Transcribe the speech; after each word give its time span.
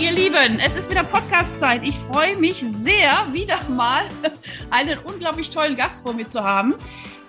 Ihr 0.00 0.12
Lieben, 0.12 0.58
es 0.64 0.76
ist 0.76 0.90
wieder 0.90 1.04
Podcast-Zeit. 1.04 1.82
Ich 1.84 1.96
freue 1.96 2.36
mich 2.36 2.64
sehr, 2.82 3.26
wieder 3.32 3.56
mal 3.68 4.04
einen 4.70 4.98
unglaublich 5.00 5.50
tollen 5.50 5.76
Gast 5.76 6.02
vor 6.02 6.14
mir 6.14 6.28
zu 6.28 6.42
haben. 6.42 6.74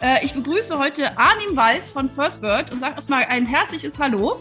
Äh, 0.01 0.23
ich 0.23 0.33
begrüße 0.33 0.77
heute 0.79 1.17
Arnim 1.17 1.57
Walz 1.57 1.91
von 1.91 2.09
First 2.09 2.41
Bird 2.41 2.71
und 2.71 2.79
sage 2.79 2.95
erstmal 2.95 3.23
ein 3.23 3.45
herzliches 3.45 3.99
Hallo. 3.99 4.39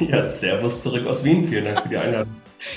Ja, 0.00 0.24
Servus 0.24 0.82
zurück 0.82 1.06
aus 1.06 1.22
Wien. 1.22 1.48
Vielen 1.48 1.66
Dank 1.66 1.82
für 1.82 1.88
die 1.88 1.96
Einladung. 1.96 2.34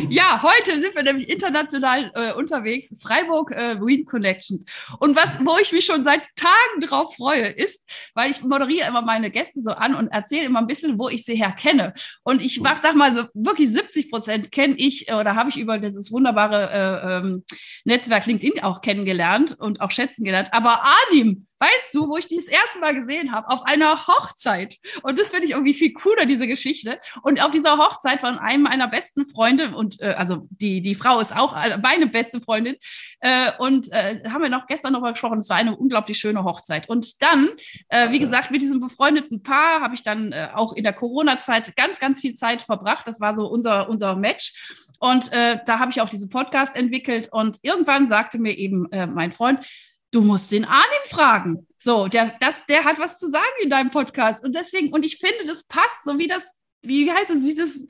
Ja, 0.10 0.42
heute 0.42 0.80
sind 0.80 0.96
wir 0.96 1.04
nämlich 1.04 1.30
international 1.30 2.12
äh, 2.14 2.34
unterwegs, 2.34 2.96
Freiburg 3.02 3.52
äh, 3.52 3.76
Green 3.78 4.06
Connections. 4.06 4.66
Und 5.00 5.16
was, 5.16 5.30
wo 5.40 5.58
ich 5.62 5.72
mich 5.72 5.86
schon 5.86 6.04
seit 6.04 6.36
Tagen 6.36 6.82
drauf 6.82 7.16
freue, 7.16 7.48
ist, 7.48 7.90
weil 8.14 8.32
ich 8.32 8.42
moderiere 8.42 8.88
immer 8.88 9.02
meine 9.02 9.32
Gäste 9.32 9.62
so 9.62 9.72
an 9.72 9.96
und 9.96 10.10
erzähle 10.10 10.46
immer 10.46 10.60
ein 10.60 10.68
bisschen, 10.68 11.00
wo 11.00 11.10
ich 11.10 11.26
sie 11.26 11.36
herkenne. 11.36 11.94
Und 12.24 12.42
ich 12.42 12.60
mach, 12.62 12.82
sag 12.82 12.96
mal 12.96 13.16
so, 13.16 13.24
wirklich 13.34 13.70
70 13.70 14.10
Prozent 14.10 14.52
kenne 14.52 14.76
ich 14.78 15.10
äh, 15.10 15.14
oder 15.14 15.36
habe 15.36 15.50
ich 15.50 15.58
über 15.58 15.78
dieses 15.78 16.12
wunderbare 16.12 16.70
äh, 16.72 17.18
ähm, 17.18 17.44
Netzwerk 17.86 18.26
LinkedIn 18.26 18.62
auch 18.64 18.82
kennengelernt 18.82 19.56
und 19.60 19.82
auch 19.82 19.92
schätzen 19.92 20.24
gelernt. 20.24 20.50
Aber 20.52 20.84
Adim, 21.10 21.48
Weißt 21.60 21.94
du, 21.94 22.08
wo 22.08 22.18
ich 22.18 22.28
die 22.28 22.38
das 22.38 22.48
erste 22.48 22.80
Mal 22.80 22.96
gesehen 22.96 23.32
habe? 23.32 23.50
Auf 23.50 23.64
einer 23.66 24.08
Hochzeit. 24.08 24.78
Und 25.04 25.20
das 25.20 25.30
finde 25.30 25.46
ich 25.46 25.52
irgendwie 25.52 25.74
viel 25.74 25.94
cooler, 25.94 26.26
diese 26.26 26.48
Geschichte. 26.48 27.00
Und 27.22 27.44
auf 27.44 27.52
dieser 27.52 27.78
Hochzeit 27.78 28.22
von 28.22 28.40
einem 28.40 28.64
meiner 28.64 28.88
besten 28.88 29.28
Freunde, 29.28 29.76
und 29.76 30.00
äh, 30.02 30.16
also 30.18 30.48
die, 30.50 30.82
die 30.82 30.96
Frau 30.96 31.20
ist 31.20 31.36
auch 31.36 31.54
meine 31.82 32.08
beste 32.08 32.40
Freundin, 32.40 32.78
äh, 33.20 33.52
und 33.60 33.92
äh, 33.92 34.22
haben 34.30 34.42
wir 34.42 34.50
noch 34.50 34.68
gestern 34.68 34.94
nochmal 34.94 35.12
gesprochen. 35.12 35.40
Es 35.40 35.50
war 35.50 35.58
eine 35.58 35.76
unglaublich 35.76 36.18
schöne 36.18 36.44
Hochzeit. 36.44 36.88
Und 36.88 37.22
dann, 37.22 37.50
äh, 37.90 38.12
wie 38.12 38.20
gesagt, 38.20 38.52
mit 38.52 38.62
diesem 38.62 38.80
befreundeten 38.80 39.44
Paar 39.44 39.82
habe 39.82 39.96
ich 39.96 40.04
dann 40.04 40.32
äh, 40.32 40.50
auch 40.54 40.74
in 40.74 40.84
der 40.84 40.94
Corona-Zeit 40.94 41.76
ganz, 41.76 42.00
ganz 42.00 42.22
viel 42.22 42.36
Zeit 42.36 42.62
verbracht. 42.62 43.06
Das 43.06 43.20
war 43.20 43.36
so 43.36 43.48
unser, 43.48 43.90
unser 43.90 44.16
Match. 44.16 44.54
Und 45.00 45.32
äh, 45.34 45.60
da 45.66 45.80
habe 45.80 45.92
ich 45.92 46.02
auch 46.02 46.10
diesen 46.10 46.30
Podcast 46.30 46.78
entwickelt. 46.78 47.30
Und 47.32 47.58
irgendwann 47.62 48.08
sagte 48.08 48.38
mir 48.38 48.58
eben 48.58 48.92
äh, 48.92 49.08
mein 49.08 49.32
Freund, 49.32 49.66
du 50.12 50.22
musst 50.22 50.52
den 50.52 50.66
Arnim 50.66 51.06
fragen. 51.06 51.68
So, 51.78 52.08
der, 52.08 52.36
das, 52.40 52.66
der 52.66 52.84
hat 52.84 53.00
was 53.00 53.18
zu 53.18 53.30
sagen 53.30 53.46
in 53.64 53.70
deinem 53.70 53.92
Podcast. 53.92 54.44
Und 54.44 54.56
deswegen, 54.56 54.92
und 54.92 55.06
ich 55.06 55.18
finde, 55.18 55.48
das 55.48 55.66
passt, 55.66 56.04
so 56.04 56.18
wie 56.18 56.28
das, 56.28 56.60
wie 56.82 57.12
heißt 57.12 57.30
es, 57.30 57.44
wie 57.44 57.56
das, 57.56 57.86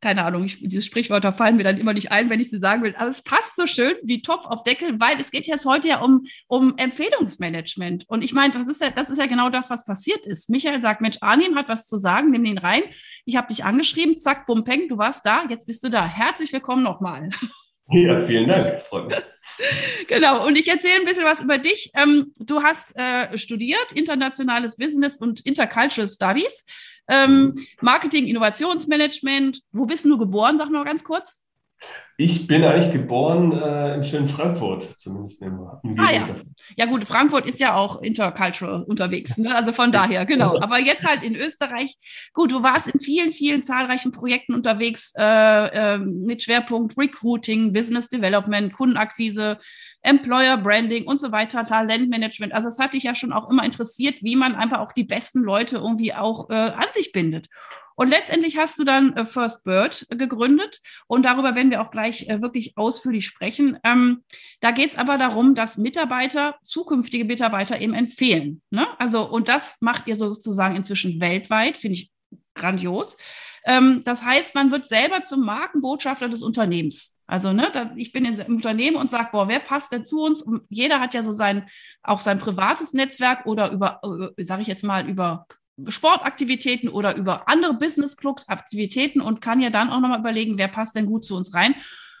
keine 0.00 0.24
Ahnung, 0.24 0.44
ich, 0.44 0.60
diese 0.60 0.82
Sprichwörter 0.82 1.32
fallen 1.32 1.56
mir 1.56 1.64
dann 1.64 1.78
immer 1.78 1.94
nicht 1.94 2.12
ein, 2.12 2.28
wenn 2.28 2.40
ich 2.40 2.50
sie 2.50 2.58
sagen 2.58 2.82
will. 2.82 2.94
Aber 2.98 3.08
es 3.08 3.22
passt 3.22 3.56
so 3.56 3.66
schön 3.66 3.94
wie 4.02 4.20
Topf 4.20 4.44
auf 4.46 4.62
Deckel, 4.62 5.00
weil 5.00 5.18
es 5.18 5.30
geht 5.30 5.46
jetzt 5.46 5.64
heute 5.64 5.88
ja 5.88 6.00
um, 6.00 6.24
um 6.48 6.74
Empfehlungsmanagement. 6.76 8.04
Und 8.08 8.22
ich 8.22 8.34
meine, 8.34 8.52
das 8.52 8.66
ist 8.66 8.82
ja, 8.82 8.90
das 8.90 9.08
ist 9.08 9.18
ja 9.18 9.26
genau 9.26 9.48
das, 9.48 9.70
was 9.70 9.86
passiert 9.86 10.26
ist. 10.26 10.50
Michael 10.50 10.82
sagt, 10.82 11.00
Mensch, 11.00 11.16
Arnim 11.22 11.56
hat 11.56 11.68
was 11.68 11.86
zu 11.86 11.96
sagen, 11.96 12.30
nimm 12.30 12.44
den 12.44 12.58
rein. 12.58 12.82
Ich 13.24 13.36
habe 13.36 13.48
dich 13.48 13.64
angeschrieben, 13.64 14.18
zack, 14.18 14.46
bum, 14.46 14.64
peng, 14.64 14.88
du 14.88 14.98
warst 14.98 15.24
da, 15.24 15.44
jetzt 15.48 15.66
bist 15.66 15.82
du 15.82 15.88
da. 15.88 16.04
Herzlich 16.04 16.52
willkommen 16.52 16.82
nochmal. 16.82 17.30
Ja, 17.90 18.22
vielen 18.24 18.48
Dank, 18.48 18.80
freut 18.80 19.08
mich. 19.08 19.16
Genau, 20.08 20.46
und 20.46 20.56
ich 20.56 20.68
erzähle 20.68 21.00
ein 21.00 21.04
bisschen 21.04 21.24
was 21.24 21.40
über 21.40 21.58
dich. 21.58 21.90
Ähm, 21.94 22.32
du 22.38 22.62
hast 22.62 22.96
äh, 22.96 23.38
studiert 23.38 23.92
internationales 23.92 24.76
Business 24.76 25.18
und 25.18 25.40
Intercultural 25.40 26.08
Studies, 26.08 26.64
ähm, 27.08 27.54
Marketing, 27.80 28.26
Innovationsmanagement. 28.26 29.60
Wo 29.72 29.86
bist 29.86 30.04
du 30.04 30.18
geboren? 30.18 30.58
Sag 30.58 30.70
mal 30.70 30.84
ganz 30.84 31.04
kurz. 31.04 31.43
Ich 32.16 32.46
bin 32.46 32.62
eigentlich 32.62 32.92
geboren 32.92 33.50
äh, 33.60 33.96
im 33.96 34.04
schönen 34.04 34.28
Frankfurt, 34.28 34.88
zumindest 34.96 35.42
im, 35.42 35.58
im 35.82 35.98
ah, 35.98 36.12
ja. 36.12 36.28
ja 36.76 36.86
gut, 36.86 37.04
Frankfurt 37.04 37.44
ist 37.44 37.58
ja 37.58 37.74
auch 37.74 38.02
intercultural 38.02 38.84
unterwegs, 38.84 39.36
ne? 39.36 39.52
also 39.52 39.72
von 39.72 39.90
daher, 39.90 40.24
genau. 40.24 40.56
Aber 40.60 40.78
jetzt 40.78 41.04
halt 41.04 41.24
in 41.24 41.34
Österreich. 41.34 41.96
Gut, 42.32 42.52
du 42.52 42.62
warst 42.62 42.86
in 42.86 43.00
vielen, 43.00 43.32
vielen 43.32 43.64
zahlreichen 43.64 44.12
Projekten 44.12 44.54
unterwegs 44.54 45.12
äh, 45.18 45.24
äh, 45.94 45.98
mit 45.98 46.44
Schwerpunkt 46.44 46.96
Recruiting, 46.96 47.72
Business 47.72 48.08
Development, 48.08 48.72
Kundenakquise, 48.72 49.58
Employer 50.04 50.58
Branding 50.58 51.06
und 51.06 51.20
so 51.20 51.32
weiter, 51.32 51.64
Talentmanagement. 51.64 52.52
Also 52.52 52.68
es 52.68 52.78
hat 52.78 52.94
dich 52.94 53.04
ja 53.04 53.14
schon 53.14 53.32
auch 53.32 53.50
immer 53.50 53.64
interessiert, 53.64 54.16
wie 54.22 54.36
man 54.36 54.54
einfach 54.54 54.80
auch 54.80 54.92
die 54.92 55.04
besten 55.04 55.42
Leute 55.42 55.76
irgendwie 55.76 56.14
auch 56.14 56.50
äh, 56.50 56.54
an 56.54 56.86
sich 56.92 57.10
bindet. 57.12 57.48
Und 57.96 58.08
letztendlich 58.08 58.58
hast 58.58 58.78
du 58.78 58.84
dann 58.84 59.14
äh, 59.14 59.24
First 59.24 59.64
Bird 59.64 60.06
gegründet 60.10 60.80
und 61.06 61.24
darüber 61.24 61.54
werden 61.54 61.70
wir 61.70 61.80
auch 61.80 61.90
gleich 61.90 62.28
äh, 62.28 62.42
wirklich 62.42 62.76
ausführlich 62.76 63.24
sprechen. 63.24 63.78
Ähm, 63.84 64.24
da 64.60 64.72
geht 64.72 64.90
es 64.90 64.98
aber 64.98 65.16
darum, 65.16 65.54
dass 65.54 65.78
Mitarbeiter, 65.78 66.56
zukünftige 66.62 67.24
Mitarbeiter 67.24 67.80
eben 67.80 67.94
empfehlen. 67.94 68.62
Ne? 68.70 68.86
Also, 68.98 69.28
und 69.28 69.48
das 69.48 69.76
macht 69.80 70.06
ihr 70.06 70.16
sozusagen 70.16 70.76
inzwischen 70.76 71.20
weltweit, 71.20 71.76
finde 71.76 71.94
ich 71.94 72.10
grandios. 72.54 73.16
Ähm, 73.64 74.02
das 74.04 74.22
heißt, 74.22 74.54
man 74.54 74.70
wird 74.70 74.86
selber 74.86 75.22
zum 75.22 75.44
Markenbotschafter 75.44 76.28
des 76.28 76.42
Unternehmens. 76.42 77.13
Also, 77.26 77.52
ne, 77.52 77.70
da, 77.72 77.92
ich 77.96 78.12
bin 78.12 78.24
im 78.24 78.56
Unternehmen 78.56 78.96
und 78.96 79.10
sage, 79.10 79.30
boah, 79.32 79.48
wer 79.48 79.60
passt 79.60 79.92
denn 79.92 80.04
zu 80.04 80.20
uns? 80.22 80.42
Und 80.42 80.64
jeder 80.68 81.00
hat 81.00 81.14
ja 81.14 81.22
so 81.22 81.32
sein, 81.32 81.68
auch 82.02 82.20
sein 82.20 82.38
privates 82.38 82.92
Netzwerk 82.92 83.46
oder 83.46 83.72
über, 83.72 84.00
äh, 84.36 84.42
sage 84.42 84.62
ich 84.62 84.68
jetzt 84.68 84.84
mal, 84.84 85.08
über 85.08 85.46
Sportaktivitäten 85.88 86.88
oder 86.88 87.16
über 87.16 87.48
andere 87.48 87.74
Business 87.74 88.16
Clubs 88.16 88.48
Aktivitäten 88.48 89.20
und 89.20 89.40
kann 89.40 89.60
ja 89.60 89.70
dann 89.70 89.90
auch 89.90 90.00
nochmal 90.00 90.20
überlegen, 90.20 90.58
wer 90.58 90.68
passt 90.68 90.94
denn 90.96 91.06
gut 91.06 91.24
zu 91.24 91.34
uns 91.34 91.54
rein. 91.54 91.74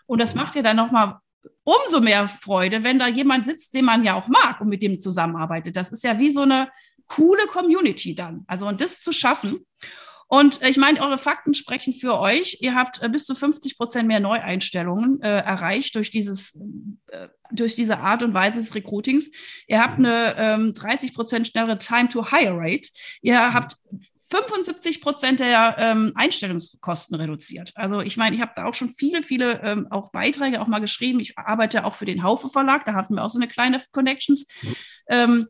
Und 0.06 0.20
das 0.20 0.34
macht 0.34 0.54
ja 0.54 0.62
dann 0.62 0.76
nochmal 0.76 1.18
umso 1.62 2.00
mehr 2.00 2.28
Freude, 2.28 2.84
wenn 2.84 2.98
da 2.98 3.06
jemand 3.06 3.44
sitzt, 3.44 3.74
den 3.74 3.84
man 3.84 4.04
ja 4.04 4.14
auch 4.14 4.28
mag 4.28 4.60
und 4.60 4.68
mit 4.68 4.82
dem 4.82 4.98
zusammenarbeitet. 4.98 5.76
Das 5.76 5.92
ist 5.92 6.02
ja 6.02 6.18
wie 6.18 6.30
so 6.30 6.42
eine 6.42 6.68
coole 7.06 7.46
Community 7.46 8.14
dann. 8.14 8.44
Also 8.46 8.66
und 8.66 8.80
das 8.80 9.00
zu 9.00 9.12
schaffen. 9.12 9.64
Und 10.34 10.62
äh, 10.62 10.68
ich 10.68 10.78
meine, 10.78 11.00
eure 11.00 11.16
Fakten 11.16 11.54
sprechen 11.54 11.94
für 11.94 12.18
euch. 12.18 12.58
Ihr 12.60 12.74
habt 12.74 13.00
äh, 13.00 13.08
bis 13.08 13.24
zu 13.24 13.36
50 13.36 13.78
Prozent 13.78 14.08
mehr 14.08 14.18
Neueinstellungen 14.18 15.22
äh, 15.22 15.28
erreicht 15.28 15.94
durch, 15.94 16.10
dieses, 16.10 16.60
äh, 17.06 17.28
durch 17.52 17.76
diese 17.76 18.00
Art 18.00 18.24
und 18.24 18.34
Weise 18.34 18.58
des 18.58 18.74
Recruitings. 18.74 19.30
Ihr 19.68 19.80
habt 19.80 20.00
eine 20.00 20.34
ähm, 20.36 20.74
30 20.74 21.14
Prozent 21.14 21.46
schnellere 21.46 21.78
Time-to-Hire-Rate. 21.78 22.88
Ihr 23.22 23.54
habt 23.54 23.76
75 24.28 25.00
Prozent 25.00 25.38
der 25.38 25.76
ähm, 25.78 26.10
Einstellungskosten 26.16 27.14
reduziert. 27.14 27.70
Also 27.76 28.00
ich 28.00 28.16
meine, 28.16 28.34
ich 28.34 28.42
habe 28.42 28.54
da 28.56 28.64
auch 28.64 28.74
schon 28.74 28.88
viele, 28.88 29.22
viele 29.22 29.62
ähm, 29.62 29.86
auch 29.90 30.10
Beiträge 30.10 30.60
auch 30.60 30.66
mal 30.66 30.80
geschrieben. 30.80 31.20
Ich 31.20 31.38
arbeite 31.38 31.84
auch 31.84 31.94
für 31.94 32.06
den 32.06 32.24
Haufe 32.24 32.48
Verlag, 32.48 32.84
da 32.86 32.94
hatten 32.94 33.14
wir 33.14 33.22
auch 33.22 33.30
so 33.30 33.38
eine 33.38 33.46
kleine 33.46 33.84
Connections. 33.92 34.48
Mhm. 34.62 34.76
Ähm, 35.06 35.48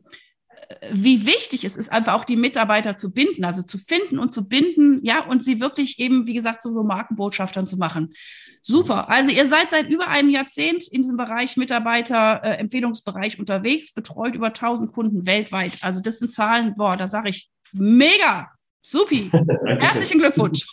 wie 0.91 1.25
wichtig 1.25 1.63
es 1.63 1.75
ist, 1.75 1.91
einfach 1.91 2.13
auch 2.13 2.25
die 2.25 2.35
Mitarbeiter 2.35 2.95
zu 2.95 3.11
binden, 3.11 3.45
also 3.45 3.61
zu 3.61 3.77
finden 3.77 4.19
und 4.19 4.31
zu 4.31 4.47
binden, 4.47 4.99
ja, 5.03 5.25
und 5.25 5.43
sie 5.43 5.59
wirklich 5.59 5.99
eben, 5.99 6.27
wie 6.27 6.33
gesagt, 6.33 6.61
so, 6.61 6.71
so 6.71 6.83
Markenbotschaftern 6.83 7.67
zu 7.67 7.77
machen. 7.77 8.13
Super. 8.61 9.09
Also 9.09 9.29
ihr 9.29 9.47
seid 9.47 9.69
seit 9.71 9.89
über 9.89 10.07
einem 10.07 10.29
Jahrzehnt 10.29 10.87
in 10.87 11.03
diesem 11.03 11.17
Bereich 11.17 11.55
Mitarbeiter-Empfehlungsbereich 11.55 13.35
äh, 13.35 13.39
unterwegs, 13.39 13.93
betreut 13.93 14.33
über 14.33 14.47
1000 14.47 14.91
Kunden 14.91 15.25
weltweit. 15.27 15.73
Also 15.81 16.01
das 16.01 16.19
sind 16.19 16.31
Zahlen, 16.31 16.73
boah, 16.75 16.97
da 16.97 17.07
sage 17.07 17.29
ich 17.29 17.49
mega. 17.73 18.49
Supi. 18.81 19.31
Herzlichen 19.79 20.19
Glückwunsch. 20.19 20.67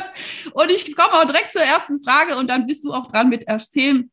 und 0.52 0.70
ich 0.70 0.94
komme 0.94 1.12
auch 1.12 1.24
direkt 1.24 1.52
zur 1.52 1.62
ersten 1.62 2.02
Frage 2.02 2.36
und 2.36 2.48
dann 2.48 2.66
bist 2.66 2.84
du 2.84 2.92
auch 2.92 3.10
dran 3.10 3.28
mit 3.28 3.46
erzählen, 3.46 4.10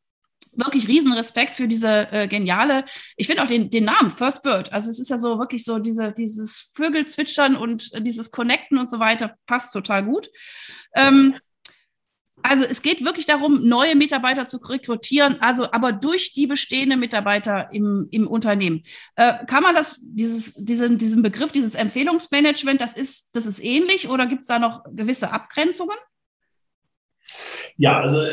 wirklich 0.56 0.88
riesen 0.88 1.14
Respekt 1.14 1.56
für 1.56 1.68
diese 1.68 2.12
äh, 2.12 2.28
geniale, 2.28 2.86
ich 3.16 3.28
finde 3.28 3.44
auch 3.44 3.48
den, 3.48 3.70
den 3.70 3.86
Namen 3.86 4.12
First 4.12 4.44
Bird. 4.44 4.72
Also 4.74 4.90
es 4.90 5.00
ist 5.00 5.10
ja 5.10 5.18
so 5.18 5.40
wirklich 5.40 5.64
so 5.64 5.80
diese, 5.80 6.12
dieses 6.12 6.72
Vögelzwitschern 6.76 7.56
und 7.56 7.94
äh, 7.94 8.02
dieses 8.02 8.32
Connecten 8.32 8.78
und 8.78 8.90
so 8.90 9.00
weiter 9.00 9.36
passt 9.46 9.74
total 9.74 10.06
gut. 10.06 10.30
Ähm, 10.96 11.36
also 12.44 12.64
es 12.64 12.82
geht 12.82 13.04
wirklich 13.04 13.26
darum, 13.26 13.68
neue 13.68 13.96
Mitarbeiter 13.96 14.48
zu 14.48 14.58
rekrutieren, 14.58 15.42
also 15.42 15.72
aber 15.72 15.92
durch 15.92 16.32
die 16.34 16.46
bestehenden 16.46 17.00
Mitarbeiter 17.00 17.70
im, 17.72 18.08
im 18.12 18.28
Unternehmen. 18.28 18.84
Äh, 19.16 19.46
kann 19.46 19.64
man 19.64 19.74
das, 19.74 20.00
dieses, 20.02 20.54
diesen, 20.54 20.98
diesen 20.98 21.24
Begriff, 21.24 21.52
dieses 21.52 21.74
Empfehlungsmanagement, 21.74 22.82
das 22.82 22.96
ist, 22.96 23.36
das 23.36 23.46
ist 23.48 23.64
ähnlich 23.64 24.10
oder 24.10 24.28
gibt 24.28 24.42
es 24.42 24.48
da 24.48 24.60
noch 24.60 24.84
gewisse 24.92 25.32
Abgrenzungen? 25.32 25.98
Ja, 27.78 28.00
also 28.00 28.28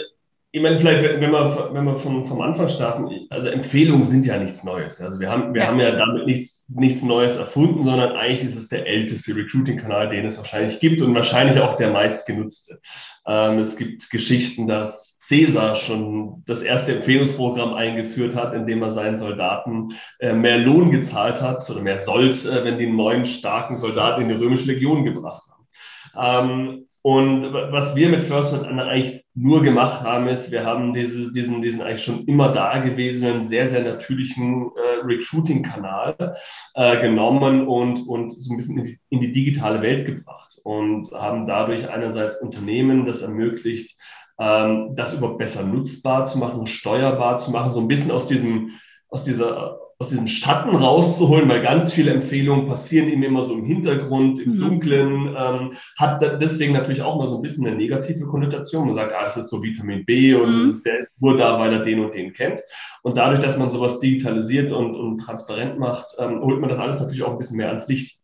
ich 0.54 0.60
meine, 0.60 0.78
vielleicht, 0.78 1.02
wenn 1.02 1.31
wir, 1.31 1.70
wenn 1.72 1.84
wir 1.84 1.96
vom, 1.96 2.26
vom 2.26 2.43
Anfang 2.43 2.69
starten, 2.69 3.26
also 3.31 3.49
Empfehlungen 3.49 4.04
sind 4.04 4.26
ja 4.26 4.37
nichts 4.37 4.62
Neues. 4.64 5.00
Also 5.00 5.19
wir 5.19 5.31
haben, 5.31 5.54
wir 5.54 5.62
ja. 5.62 5.69
haben 5.69 5.81
ja 5.81 5.93
damit 5.93 6.26
nichts, 6.26 6.69
nichts 6.69 7.02
Neues 7.02 7.37
erfunden, 7.37 7.84
sondern 7.84 8.12
eigentlich 8.12 8.44
ist 8.44 8.56
es 8.56 8.69
der 8.69 8.87
älteste 8.87 9.34
Recruiting-Kanal, 9.34 10.10
den 10.10 10.26
es 10.26 10.37
wahrscheinlich 10.37 10.78
gibt 10.78 11.00
und 11.00 11.14
wahrscheinlich 11.14 11.58
auch 11.58 11.76
der 11.76 11.90
meistgenutzte. 11.90 12.81
Ähm, 13.26 13.60
es 13.60 13.76
gibt 13.76 14.10
Geschichten, 14.10 14.69
dass 14.69 15.19
Cäsar 15.20 15.75
schon 15.75 16.43
das 16.44 16.60
erste 16.60 16.96
Empfehlungsprogramm 16.96 17.72
eingeführt 17.72 18.37
hat, 18.37 18.52
indem 18.52 18.82
er 18.82 18.90
seinen 18.90 19.16
Soldaten 19.16 19.94
äh, 20.19 20.34
mehr 20.34 20.58
Lohn 20.58 20.90
gezahlt 20.90 21.40
hat 21.40 21.69
oder 21.70 21.81
mehr 21.81 21.96
Sold, 21.96 22.44
äh, 22.44 22.62
wenn 22.62 22.76
die 22.76 22.90
neuen 22.90 23.25
starken 23.25 23.76
Soldaten 23.76 24.20
in 24.20 24.28
die 24.28 24.34
römische 24.34 24.66
Legion 24.66 25.04
gebracht 25.04 25.44
haben. 25.49 26.50
Ähm, 26.50 26.88
und 27.02 27.52
was 27.52 27.96
wir 27.96 28.08
mit 28.08 28.22
First 28.22 28.52
World 28.52 28.64
eigentlich 28.66 29.25
nur 29.34 29.62
gemacht 29.62 30.02
haben, 30.02 30.28
ist, 30.28 30.52
wir 30.52 30.64
haben 30.64 30.94
diese, 30.94 31.32
diesen, 31.32 31.60
diesen 31.60 31.82
eigentlich 31.82 32.04
schon 32.04 32.25
immer 32.26 32.52
dagewesenen, 32.52 33.44
sehr, 33.44 33.66
sehr 33.66 33.82
natürlichen 33.82 34.70
äh, 34.76 35.04
Recruiting-Kanal 35.04 36.37
äh, 36.75 37.00
genommen 37.00 37.66
und, 37.66 38.06
und 38.06 38.31
so 38.31 38.52
ein 38.52 38.56
bisschen 38.56 38.78
in 38.78 38.84
die, 38.84 39.00
in 39.08 39.20
die, 39.20 39.32
digitale 39.32 39.82
Welt 39.82 40.06
gebracht 40.06 40.60
und 40.62 41.10
haben 41.10 41.49
dadurch 41.49 41.90
einerseits 41.90 42.40
Unternehmen 42.40 43.04
das 43.04 43.20
ermöglicht, 43.20 43.99
ähm, 44.38 44.94
das 44.94 45.14
überhaupt 45.14 45.38
besser 45.38 45.64
nutzbar 45.64 46.26
zu 46.26 46.38
machen, 46.38 46.69
steuerbar 46.69 47.38
zu 47.38 47.50
machen, 47.50 47.72
so 47.72 47.81
ein 47.81 47.88
bisschen 47.88 48.12
aus 48.12 48.28
diesem, 48.28 48.78
aus 49.08 49.25
dieser 49.25 49.81
aus 50.02 50.08
diesem 50.08 50.26
Schatten 50.26 50.75
rauszuholen, 50.75 51.49
weil 51.49 51.62
ganz 51.62 51.93
viele 51.93 52.10
Empfehlungen 52.10 52.66
passieren 52.66 53.08
ihm 53.08 53.22
immer 53.22 53.46
so 53.46 53.54
im 53.54 53.64
Hintergrund, 53.64 54.40
im 54.40 54.56
mhm. 54.56 54.58
Dunklen, 54.58 55.37
ähm, 55.38 55.72
hat 55.96 56.20
deswegen 56.40 56.72
natürlich 56.72 57.02
auch 57.02 57.16
mal 57.16 57.28
so 57.28 57.37
ein 57.37 57.43
bisschen 57.43 57.64
eine 57.64 57.76
negative 57.76 58.26
Konnotation. 58.26 58.87
Man 58.87 58.94
sagt, 58.94 59.12
ah, 59.12 59.26
es 59.26 59.37
ist 59.37 59.49
so 59.49 59.62
Vitamin 59.62 60.04
B 60.04 60.34
und 60.34 60.50
mhm. 60.50 60.70
ist, 60.70 60.84
der 60.84 61.02
ist 61.02 61.12
nur 61.20 61.37
da, 61.37 61.60
weil 61.60 61.72
er 61.72 61.82
den 61.84 62.00
und 62.00 62.14
den 62.14 62.32
kennt. 62.32 62.60
Und 63.02 63.16
dadurch, 63.16 63.38
dass 63.38 63.56
man 63.58 63.70
sowas 63.70 64.00
digitalisiert 64.00 64.72
und, 64.72 64.96
und 64.96 65.19
transparent 65.19 65.78
macht, 65.78 66.16
ähm, 66.19 66.40
holt 66.40 66.60
man 66.60 66.69
das 66.69 66.81
alles 66.81 66.99
natürlich 66.99 67.22
auch 67.22 67.31
ein 67.31 67.38
bisschen 67.38 67.58
mehr 67.58 67.69
ans 67.69 67.87
Licht. 67.87 68.19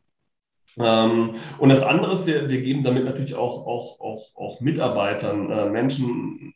Ähm, 0.81 1.37
und 1.59 1.69
das 1.69 1.83
andere 1.83 2.13
ist, 2.13 2.27
wir, 2.27 2.49
wir 2.51 2.61
geben 2.61 2.83
damit 2.83 3.05
natürlich 3.05 3.37
auch, 3.37 3.69
auch, 3.69 4.01
auch, 4.01 4.35
auch 4.35 4.61
Mitarbeitern, 4.61 5.49
äh, 5.49 5.71
Menschen 5.71 6.55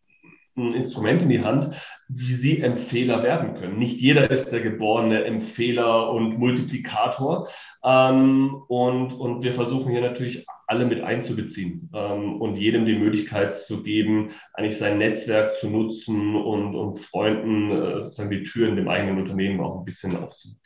ein 0.56 0.74
Instrument 0.74 1.22
in 1.22 1.28
die 1.28 1.42
Hand, 1.42 1.70
wie 2.08 2.34
sie 2.34 2.60
Empfehler 2.60 3.22
werden 3.22 3.54
können. 3.54 3.78
Nicht 3.78 3.98
jeder 3.98 4.30
ist 4.30 4.50
der 4.50 4.60
geborene 4.60 5.24
Empfehler 5.24 6.10
und 6.10 6.38
Multiplikator. 6.38 7.48
Ähm, 7.84 8.62
und, 8.68 9.12
und 9.12 9.42
wir 9.42 9.52
versuchen 9.52 9.90
hier 9.90 10.02
natürlich 10.02 10.46
alle 10.66 10.86
mit 10.86 11.02
einzubeziehen 11.02 11.90
ähm, 11.94 12.40
und 12.40 12.56
jedem 12.56 12.86
die 12.86 12.96
Möglichkeit 12.96 13.54
zu 13.54 13.82
geben, 13.82 14.30
eigentlich 14.54 14.78
sein 14.78 14.98
Netzwerk 14.98 15.54
zu 15.54 15.68
nutzen 15.68 16.36
und, 16.36 16.74
und 16.74 16.98
Freunden 16.98 17.70
äh, 17.70 18.04
sozusagen 18.04 18.30
die 18.30 18.42
Türen 18.42 18.76
dem 18.76 18.88
eigenen 18.88 19.18
Unternehmen 19.18 19.60
auch 19.60 19.78
ein 19.78 19.84
bisschen 19.84 20.16
aufzumachen. 20.16 20.61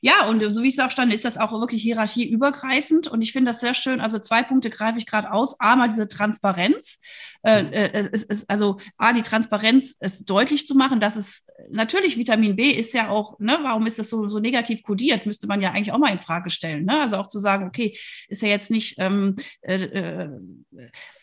Ja, 0.00 0.26
und 0.28 0.40
so 0.50 0.62
wie 0.62 0.68
ich 0.68 0.78
es 0.78 0.84
auch 0.84 0.90
stand, 0.90 1.12
ist 1.12 1.24
das 1.24 1.38
auch 1.38 1.52
wirklich 1.52 1.82
hierarchieübergreifend. 1.82 3.08
Und 3.08 3.22
ich 3.22 3.32
finde 3.32 3.50
das 3.50 3.60
sehr 3.60 3.74
schön. 3.74 4.00
Also 4.00 4.18
zwei 4.18 4.42
Punkte 4.42 4.70
greife 4.70 4.98
ich 4.98 5.06
gerade 5.06 5.32
aus. 5.32 5.58
Einmal 5.60 5.88
diese 5.88 6.08
Transparenz. 6.08 7.00
Äh, 7.42 7.64
äh, 7.70 8.08
es 8.12 8.24
ist 8.24 8.50
also 8.50 8.78
A, 8.96 9.12
die 9.12 9.22
Transparenz 9.22 9.96
es 10.00 10.24
deutlich 10.24 10.66
zu 10.66 10.74
machen, 10.74 11.00
dass 11.00 11.16
es 11.16 11.46
natürlich 11.70 12.16
Vitamin 12.16 12.56
B 12.56 12.70
ist 12.70 12.92
ja 12.94 13.08
auch, 13.08 13.38
ne, 13.38 13.58
warum 13.62 13.86
ist 13.86 13.98
das 13.98 14.10
so, 14.10 14.28
so 14.28 14.38
negativ 14.38 14.82
kodiert? 14.82 15.26
Müsste 15.26 15.46
man 15.46 15.60
ja 15.60 15.70
eigentlich 15.70 15.92
auch 15.92 15.98
mal 15.98 16.12
in 16.12 16.18
Frage 16.18 16.50
stellen. 16.50 16.84
Ne? 16.84 17.00
Also 17.00 17.16
auch 17.16 17.28
zu 17.28 17.38
sagen, 17.38 17.66
okay, 17.66 17.96
ist 18.28 18.42
ja 18.42 18.48
jetzt 18.48 18.70
nicht 18.70 18.96
ähm, 18.98 19.36
äh, 19.62 19.76
äh, 19.76 20.28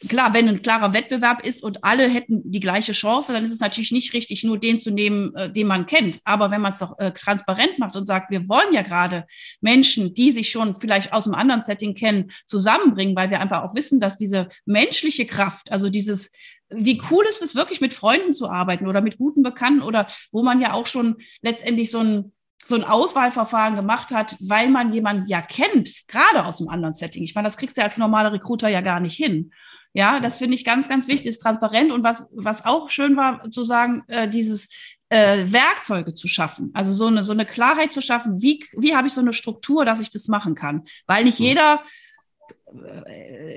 klar, 0.07 0.33
wenn 0.33 0.49
ein 0.49 0.61
klarer 0.61 0.93
Wettbewerb 0.93 1.45
ist 1.45 1.63
und 1.63 1.83
alle 1.83 2.07
hätten 2.07 2.49
die 2.49 2.59
gleiche 2.59 2.93
Chance, 2.93 3.33
dann 3.33 3.45
ist 3.45 3.51
es 3.51 3.59
natürlich 3.59 3.91
nicht 3.91 4.13
richtig, 4.13 4.43
nur 4.43 4.57
den 4.57 4.77
zu 4.79 4.91
nehmen, 4.91 5.35
äh, 5.35 5.51
den 5.51 5.67
man 5.67 5.85
kennt. 5.85 6.19
Aber 6.25 6.51
wenn 6.51 6.61
man 6.61 6.73
es 6.73 6.79
doch 6.79 6.97
äh, 6.99 7.11
transparent 7.11 7.79
macht 7.79 7.95
und 7.95 8.05
sagt, 8.05 8.31
wir 8.33 8.49
wollen 8.49 8.73
ja 8.73 8.83
gerade 8.83 9.25
Menschen, 9.61 10.13
die 10.13 10.31
sich 10.31 10.51
schon 10.51 10.79
vielleicht 10.79 11.11
aus 11.11 11.25
einem 11.25 11.35
anderen 11.35 11.61
Setting 11.63 11.95
kennen, 11.95 12.31
zusammenbringen, 12.45 13.15
weil 13.15 13.31
wir 13.31 13.39
einfach 13.39 13.63
auch 13.63 13.73
wissen, 13.73 13.99
dass 13.99 14.17
diese 14.17 14.49
menschliche 14.65 15.25
Kraft, 15.25 15.71
also 15.71 15.89
diese 15.89 16.03
dieses, 16.03 16.31
wie 16.69 17.01
cool 17.11 17.25
ist 17.27 17.41
es 17.41 17.55
wirklich 17.55 17.81
mit 17.81 17.93
Freunden 17.93 18.33
zu 18.33 18.49
arbeiten 18.49 18.87
oder 18.87 19.01
mit 19.01 19.17
guten 19.17 19.43
Bekannten 19.43 19.81
oder 19.81 20.07
wo 20.31 20.43
man 20.43 20.61
ja 20.61 20.73
auch 20.73 20.87
schon 20.87 21.17
letztendlich 21.41 21.91
so 21.91 21.99
ein 21.99 22.31
so 22.65 22.75
ein 22.75 22.85
Auswahlverfahren 22.85 23.75
gemacht 23.75 24.11
hat, 24.11 24.37
weil 24.39 24.69
man 24.69 24.93
jemanden 24.93 25.27
ja 25.27 25.41
kennt, 25.41 26.07
gerade 26.07 26.45
aus 26.45 26.61
einem 26.61 26.69
anderen 26.69 26.93
Setting. 26.93 27.21
Ich 27.21 27.35
meine, 27.35 27.45
das 27.45 27.57
kriegst 27.57 27.77
du 27.77 27.83
als 27.83 27.97
normaler 27.97 28.31
Recruiter 28.31 28.69
ja 28.69 28.79
gar 28.79 29.01
nicht 29.01 29.17
hin. 29.17 29.51
Ja, 29.91 30.21
das 30.21 30.37
finde 30.37 30.55
ich 30.55 30.63
ganz, 30.63 30.87
ganz 30.87 31.09
wichtig, 31.09 31.27
ist 31.27 31.39
transparent. 31.39 31.91
Und 31.91 32.05
was, 32.05 32.31
was 32.33 32.63
auch 32.63 32.89
schön 32.89 33.17
war, 33.17 33.51
zu 33.51 33.65
sagen, 33.65 34.03
äh, 34.07 34.29
dieses 34.29 34.69
äh, 35.13 35.51
Werkzeuge 35.51 36.13
zu 36.13 36.27
schaffen. 36.27 36.71
Also 36.73 36.91
so 36.91 37.05
eine, 37.05 37.23
so 37.23 37.33
eine 37.33 37.45
Klarheit 37.45 37.93
zu 37.93 38.01
schaffen, 38.01 38.41
wie, 38.41 38.65
wie 38.75 38.95
habe 38.95 39.07
ich 39.07 39.13
so 39.13 39.21
eine 39.21 39.33
Struktur, 39.33 39.85
dass 39.85 39.99
ich 39.99 40.09
das 40.09 40.27
machen 40.27 40.55
kann. 40.55 40.83
Weil 41.05 41.25
nicht 41.25 41.39
jeder 41.39 41.83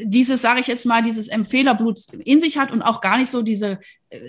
dieses, 0.03 0.43
sage 0.43 0.61
ich 0.61 0.67
jetzt 0.67 0.85
mal, 0.85 1.03
dieses 1.03 1.29
Empfehlerblut 1.29 2.00
in 2.25 2.41
sich 2.41 2.58
hat 2.58 2.70
und 2.70 2.82
auch 2.82 3.00
gar 3.00 3.17
nicht 3.17 3.31
so 3.31 3.43
diese 3.43 3.79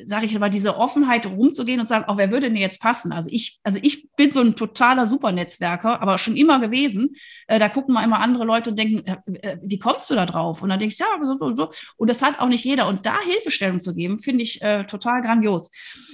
sage 0.05 0.25
ich 0.25 0.35
aber, 0.35 0.49
diese 0.49 0.77
Offenheit 0.77 1.25
rumzugehen 1.27 1.79
und 1.79 1.87
sagen, 1.87 2.05
auch 2.05 2.15
oh, 2.15 2.17
wer 2.17 2.31
würde 2.31 2.47
denn 2.47 2.57
jetzt 2.57 2.81
passen? 2.81 3.11
Also 3.11 3.29
ich, 3.31 3.59
also 3.63 3.79
ich 3.81 4.09
bin 4.15 4.31
so 4.31 4.41
ein 4.41 4.55
totaler 4.55 5.05
Supernetzwerker, 5.05 6.01
aber 6.01 6.17
schon 6.17 6.35
immer 6.35 6.59
gewesen. 6.59 7.15
Äh, 7.47 7.59
da 7.59 7.69
gucken 7.69 7.93
mal 7.93 8.03
immer 8.03 8.19
andere 8.19 8.43
Leute 8.43 8.71
und 8.71 8.79
denken, 8.79 9.05
äh, 9.05 9.57
wie 9.61 9.77
kommst 9.77 10.09
du 10.09 10.15
da 10.15 10.25
drauf? 10.25 10.61
Und 10.61 10.69
dann 10.69 10.79
denke 10.79 10.93
ich, 10.93 10.99
ja, 10.99 11.05
so 11.21 11.45
und 11.45 11.57
so. 11.57 11.71
Und 11.95 12.09
das 12.09 12.21
hat 12.21 12.39
auch 12.39 12.47
nicht 12.47 12.65
jeder. 12.65 12.87
Und 12.87 13.05
da 13.05 13.19
Hilfestellung 13.21 13.79
zu 13.79 13.93
geben, 13.93 14.19
finde 14.19 14.43
ich 14.43 14.61
äh, 14.61 14.85
total 14.85 15.21
grandios. 15.21 15.69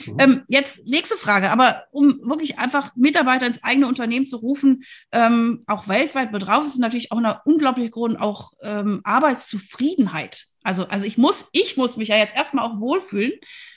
Mhm. 0.05 0.19
Ähm, 0.19 0.43
jetzt 0.47 0.87
nächste 0.87 1.15
Frage, 1.15 1.49
aber 1.49 1.85
um 1.91 2.19
wirklich 2.23 2.59
einfach 2.59 2.93
Mitarbeiter 2.95 3.47
ins 3.47 3.63
eigene 3.63 3.87
Unternehmen 3.87 4.25
zu 4.25 4.37
rufen, 4.37 4.83
ähm, 5.11 5.63
auch 5.67 5.87
weltweit 5.87 6.31
betrauf, 6.31 6.65
ist 6.65 6.79
natürlich 6.79 7.11
auch 7.11 7.17
eine 7.17 7.39
unglaubliche 7.45 7.91
Grund, 7.91 8.19
auch 8.19 8.51
ähm, 8.61 9.01
Arbeitszufriedenheit 9.03 10.52
also, 10.63 10.87
also 10.87 11.05
ich 11.05 11.17
muss, 11.17 11.49
ich 11.51 11.77
muss 11.77 11.97
mich 11.97 12.09
ja 12.09 12.17
jetzt 12.17 12.35
erstmal 12.35 12.65
auch 12.65 12.79
wohlfühlen, 12.79 13.33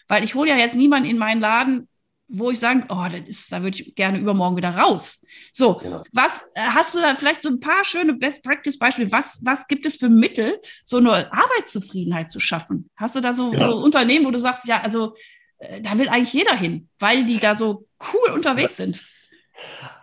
weil 0.09 0.25
ich 0.25 0.35
hole 0.35 0.49
ja 0.49 0.57
jetzt 0.57 0.77
niemanden 0.77 1.09
in 1.09 1.19
meinen 1.19 1.41
Laden, 1.41 1.89
wo 2.29 2.51
ich 2.51 2.59
sage, 2.59 2.85
oh, 2.89 3.05
das 3.11 3.21
ist, 3.27 3.53
da 3.53 3.63
würde 3.63 3.81
ich 3.81 3.95
gerne 3.95 4.19
übermorgen 4.19 4.57
wieder 4.57 4.71
raus. 4.71 5.25
So, 5.53 5.75
genau. 5.77 6.03
was 6.13 6.43
äh, 6.55 6.61
hast 6.61 6.95
du 6.95 7.01
da 7.01 7.15
vielleicht 7.15 7.43
so 7.43 7.49
ein 7.49 7.61
paar 7.61 7.85
schöne 7.85 8.15
Best 8.15 8.43
Practice 8.43 8.79
Beispiele? 8.79 9.13
Was, 9.13 9.41
was 9.45 9.67
gibt 9.69 9.87
es 9.87 9.97
für 9.97 10.09
Mittel, 10.09 10.61
so 10.85 10.97
eine 10.97 11.33
Arbeitszufriedenheit 11.33 12.31
zu 12.31 12.41
schaffen? 12.41 12.91
Hast 12.97 13.15
du 13.15 13.21
da 13.21 13.33
so, 13.33 13.51
genau. 13.51 13.71
so 13.71 13.85
Unternehmen, 13.85 14.27
wo 14.27 14.31
du 14.31 14.39
sagst, 14.39 14.67
ja, 14.67 14.81
also 14.83 15.15
äh, 15.59 15.81
da 15.81 15.97
will 15.99 16.09
eigentlich 16.09 16.33
jeder 16.33 16.57
hin, 16.57 16.89
weil 16.99 17.25
die 17.27 17.39
da 17.39 17.57
so 17.57 17.87
cool 18.13 18.35
unterwegs 18.35 18.77
sind? 18.77 19.05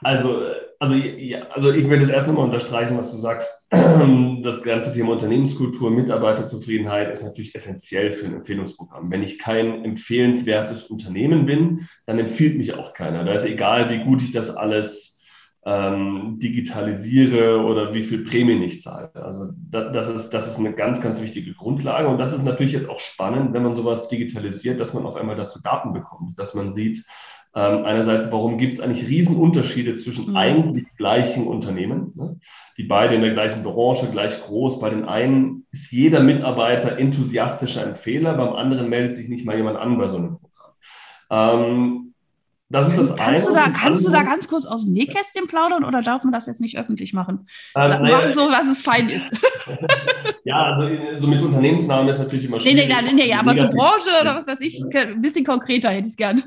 Also, 0.01 0.43
also, 0.79 0.95
ja, 0.95 1.47
also 1.51 1.71
ich 1.71 1.89
will 1.89 1.99
das 1.99 2.09
erst 2.09 2.27
nochmal 2.27 2.45
unterstreichen, 2.45 2.97
was 2.97 3.11
du 3.11 3.17
sagst. 3.17 3.49
Das 4.43 4.61
ganze 4.61 4.91
Thema 4.93 5.13
Unternehmenskultur, 5.13 5.89
Mitarbeiterzufriedenheit 5.89 7.09
ist 7.09 7.23
natürlich 7.23 7.55
essentiell 7.55 8.11
für 8.11 8.25
ein 8.25 8.33
Empfehlungsprogramm. 8.33 9.09
Wenn 9.09 9.23
ich 9.23 9.39
kein 9.39 9.85
empfehlenswertes 9.85 10.83
Unternehmen 10.83 11.45
bin, 11.45 11.87
dann 12.05 12.19
empfiehlt 12.19 12.57
mich 12.57 12.73
auch 12.73 12.93
keiner. 12.93 13.23
Da 13.23 13.31
ist 13.31 13.45
egal, 13.45 13.89
wie 13.89 14.03
gut 14.03 14.21
ich 14.21 14.31
das 14.31 14.53
alles 14.53 15.13
ähm, 15.65 16.39
digitalisiere 16.41 17.61
oder 17.63 17.93
wie 17.93 18.03
viel 18.03 18.25
Prämien 18.25 18.61
ich 18.61 18.81
zahle. 18.81 19.11
Also 19.15 19.51
das, 19.55 19.93
das, 19.93 20.09
ist, 20.09 20.29
das 20.31 20.47
ist 20.47 20.59
eine 20.59 20.73
ganz, 20.73 21.01
ganz 21.01 21.21
wichtige 21.21 21.53
Grundlage. 21.53 22.09
Und 22.09 22.17
das 22.17 22.33
ist 22.33 22.43
natürlich 22.43 22.73
jetzt 22.73 22.89
auch 22.89 22.99
spannend, 22.99 23.53
wenn 23.53 23.63
man 23.63 23.75
sowas 23.75 24.09
digitalisiert, 24.09 24.79
dass 24.79 24.93
man 24.93 25.05
auf 25.05 25.15
einmal 25.15 25.37
dazu 25.37 25.61
Daten 25.61 25.93
bekommt, 25.93 26.37
dass 26.37 26.53
man 26.53 26.71
sieht, 26.71 27.05
ähm, 27.55 27.85
einerseits, 27.85 28.31
warum 28.31 28.57
gibt 28.57 28.73
es 28.73 28.79
eigentlich 28.79 29.07
Riesenunterschiede 29.07 29.95
zwischen 29.95 30.31
mhm. 30.31 30.35
eigentlich 30.35 30.87
gleichen 30.97 31.45
Unternehmen, 31.45 32.11
ne? 32.15 32.39
die 32.77 32.83
beide 32.83 33.13
in 33.13 33.21
der 33.21 33.33
gleichen 33.33 33.61
Branche, 33.61 34.09
gleich 34.09 34.41
groß. 34.41 34.79
Bei 34.79 34.89
den 34.89 35.05
einen 35.05 35.67
ist 35.71 35.91
jeder 35.91 36.21
Mitarbeiter 36.21 36.97
enthusiastischer 36.97 37.85
Empfehler, 37.85 38.33
beim 38.33 38.53
anderen 38.53 38.89
meldet 38.89 39.15
sich 39.15 39.29
nicht 39.29 39.45
mal 39.45 39.55
jemand 39.55 39.77
an 39.77 39.97
bei 39.99 40.07
so 40.07 40.17
einem 40.17 40.39
Programm. 40.39 40.73
Ähm, 41.29 42.13
das 42.69 42.87
ist 42.87 42.97
das 42.97 43.15
kannst 43.15 43.47
eine. 43.47 43.59
Du 43.59 43.63
da, 43.63 43.69
kannst 43.69 44.03
du 44.03 44.09
da 44.09 44.23
ganz 44.23 44.47
kurz 44.47 44.65
aus 44.65 44.85
dem 44.85 44.93
Nähkästchen 44.93 45.45
plaudern 45.45 45.83
oder 45.83 46.01
darf 46.01 46.23
man 46.23 46.33
das 46.33 46.47
jetzt 46.47 46.59
nicht 46.59 46.75
öffentlich 46.79 47.13
machen? 47.13 47.47
Ähm, 47.75 47.99
Mach 48.01 48.27
so, 48.29 48.49
was 48.49 48.65
es 48.65 48.81
fein 48.81 49.09
ist. 49.09 49.31
ja, 50.43 50.75
also 50.75 51.19
so 51.19 51.27
mit 51.27 51.39
Unternehmensnamen 51.39 52.07
ist 52.07 52.17
natürlich 52.17 52.45
immer 52.45 52.59
schwierig. 52.59 52.87
Nee, 52.87 52.95
nee, 52.95 53.13
nee, 53.13 53.25
nee 53.27 53.33
aber 53.33 53.53
so 53.53 53.67
Branche 53.67 54.09
oder 54.19 54.35
was 54.35 54.47
weiß 54.47 54.61
ich, 54.61 54.83
ein 54.91 55.21
bisschen 55.21 55.45
konkreter 55.45 55.89
hätte 55.89 56.07
ich 56.07 56.13
es 56.13 56.17
gerne. 56.17 56.41